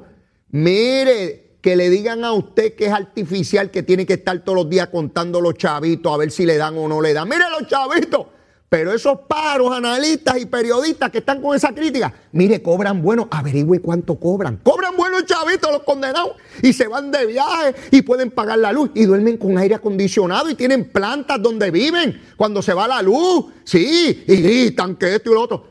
Mire, 0.50 1.51
que 1.62 1.76
le 1.76 1.88
digan 1.88 2.24
a 2.24 2.32
usted 2.32 2.74
que 2.74 2.86
es 2.86 2.92
artificial, 2.92 3.70
que 3.70 3.84
tiene 3.84 4.04
que 4.04 4.14
estar 4.14 4.38
todos 4.40 4.56
los 4.56 4.68
días 4.68 4.88
contando 4.88 5.40
los 5.40 5.54
chavitos 5.54 6.12
a 6.12 6.16
ver 6.16 6.32
si 6.32 6.44
le 6.44 6.56
dan 6.56 6.76
o 6.76 6.88
no 6.88 7.00
le 7.00 7.14
dan. 7.14 7.28
Mire 7.28 7.44
los 7.58 7.68
chavitos. 7.68 8.26
Pero 8.68 8.92
esos 8.94 9.18
paros, 9.28 9.70
analistas 9.70 10.38
y 10.40 10.46
periodistas 10.46 11.10
que 11.10 11.18
están 11.18 11.42
con 11.42 11.54
esa 11.54 11.74
crítica, 11.74 12.12
mire, 12.32 12.62
cobran 12.62 13.02
bueno, 13.02 13.28
averigüe 13.30 13.80
cuánto 13.80 14.18
cobran. 14.18 14.60
Cobran 14.62 14.96
buenos 14.96 15.26
chavitos 15.26 15.70
los 15.70 15.82
condenados 15.82 16.36
y 16.62 16.72
se 16.72 16.88
van 16.88 17.10
de 17.10 17.26
viaje 17.26 17.74
y 17.90 18.00
pueden 18.00 18.30
pagar 18.30 18.58
la 18.58 18.72
luz 18.72 18.90
y 18.94 19.04
duermen 19.04 19.36
con 19.36 19.58
aire 19.58 19.74
acondicionado 19.74 20.48
y 20.48 20.54
tienen 20.54 20.90
plantas 20.90 21.40
donde 21.42 21.70
viven 21.70 22.18
cuando 22.36 22.62
se 22.62 22.72
va 22.72 22.88
la 22.88 23.02
luz. 23.02 23.44
Sí, 23.62 24.24
y 24.26 24.36
gritan 24.36 24.96
que 24.96 25.16
esto 25.16 25.30
y 25.30 25.34
lo 25.34 25.42
otro. 25.42 25.66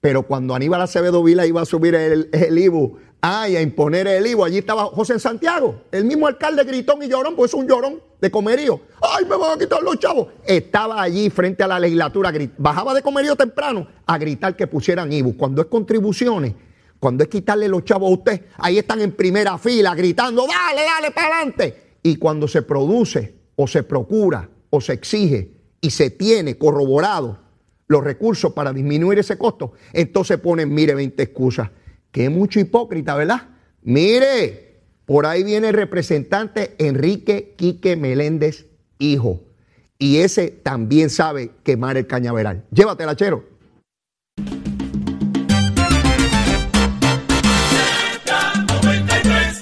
Pero 0.00 0.22
cuando 0.22 0.54
Aníbal 0.54 0.80
Acevedo 0.80 1.24
Vila 1.24 1.46
iba 1.46 1.60
a 1.60 1.66
subir 1.66 1.96
el, 1.96 2.28
el 2.32 2.56
IBU 2.56 2.98
Ay, 3.26 3.56
a 3.56 3.62
imponer 3.62 4.06
el 4.06 4.26
IVO. 4.26 4.44
Allí 4.44 4.58
estaba 4.58 4.84
José 4.84 5.18
Santiago, 5.18 5.84
el 5.90 6.04
mismo 6.04 6.26
alcalde 6.26 6.62
gritón 6.62 7.02
y 7.02 7.08
llorón, 7.08 7.34
pues 7.34 7.52
es 7.52 7.54
un 7.54 7.66
llorón 7.66 8.02
de 8.20 8.30
comerío. 8.30 8.82
Ay, 9.00 9.24
me 9.24 9.34
van 9.38 9.56
a 9.56 9.58
quitar 9.58 9.82
los 9.82 9.98
chavos. 9.98 10.28
Estaba 10.44 11.00
allí 11.00 11.30
frente 11.30 11.62
a 11.62 11.66
la 11.66 11.80
legislatura, 11.80 12.30
bajaba 12.58 12.92
de 12.92 13.00
comerío 13.00 13.34
temprano 13.34 13.86
a 14.04 14.18
gritar 14.18 14.54
que 14.54 14.66
pusieran 14.66 15.10
IVO. 15.10 15.38
Cuando 15.38 15.62
es 15.62 15.68
contribuciones, 15.68 16.52
cuando 17.00 17.24
es 17.24 17.30
quitarle 17.30 17.66
los 17.66 17.82
chavos 17.86 18.10
a 18.10 18.12
usted, 18.12 18.42
ahí 18.58 18.76
están 18.76 19.00
en 19.00 19.12
primera 19.12 19.56
fila 19.56 19.94
gritando, 19.94 20.46
dale, 20.46 20.82
dale, 20.82 21.10
para 21.10 21.36
adelante. 21.36 21.96
Y 22.02 22.16
cuando 22.16 22.46
se 22.46 22.60
produce 22.60 23.36
o 23.56 23.66
se 23.66 23.84
procura 23.84 24.46
o 24.68 24.82
se 24.82 24.92
exige 24.92 25.50
y 25.80 25.88
se 25.88 26.10
tiene 26.10 26.58
corroborado 26.58 27.38
los 27.88 28.04
recursos 28.04 28.52
para 28.52 28.70
disminuir 28.70 29.18
ese 29.18 29.38
costo, 29.38 29.72
entonces 29.94 30.38
ponen, 30.40 30.74
mire, 30.74 30.94
20 30.94 31.22
excusas 31.22 31.70
que 32.14 32.30
mucho 32.30 32.60
hipócrita, 32.60 33.16
¿verdad? 33.16 33.48
Mire, 33.82 34.82
por 35.04 35.26
ahí 35.26 35.42
viene 35.42 35.70
el 35.70 35.74
representante 35.74 36.76
Enrique 36.78 37.54
Quique 37.56 37.96
Meléndez, 37.96 38.66
hijo. 39.00 39.40
Y 39.98 40.18
ese 40.18 40.48
también 40.48 41.10
sabe 41.10 41.50
quemar 41.64 41.96
el 41.96 42.06
cañaveral. 42.06 42.66
Llévatela, 42.70 43.16
chero. 43.16 43.44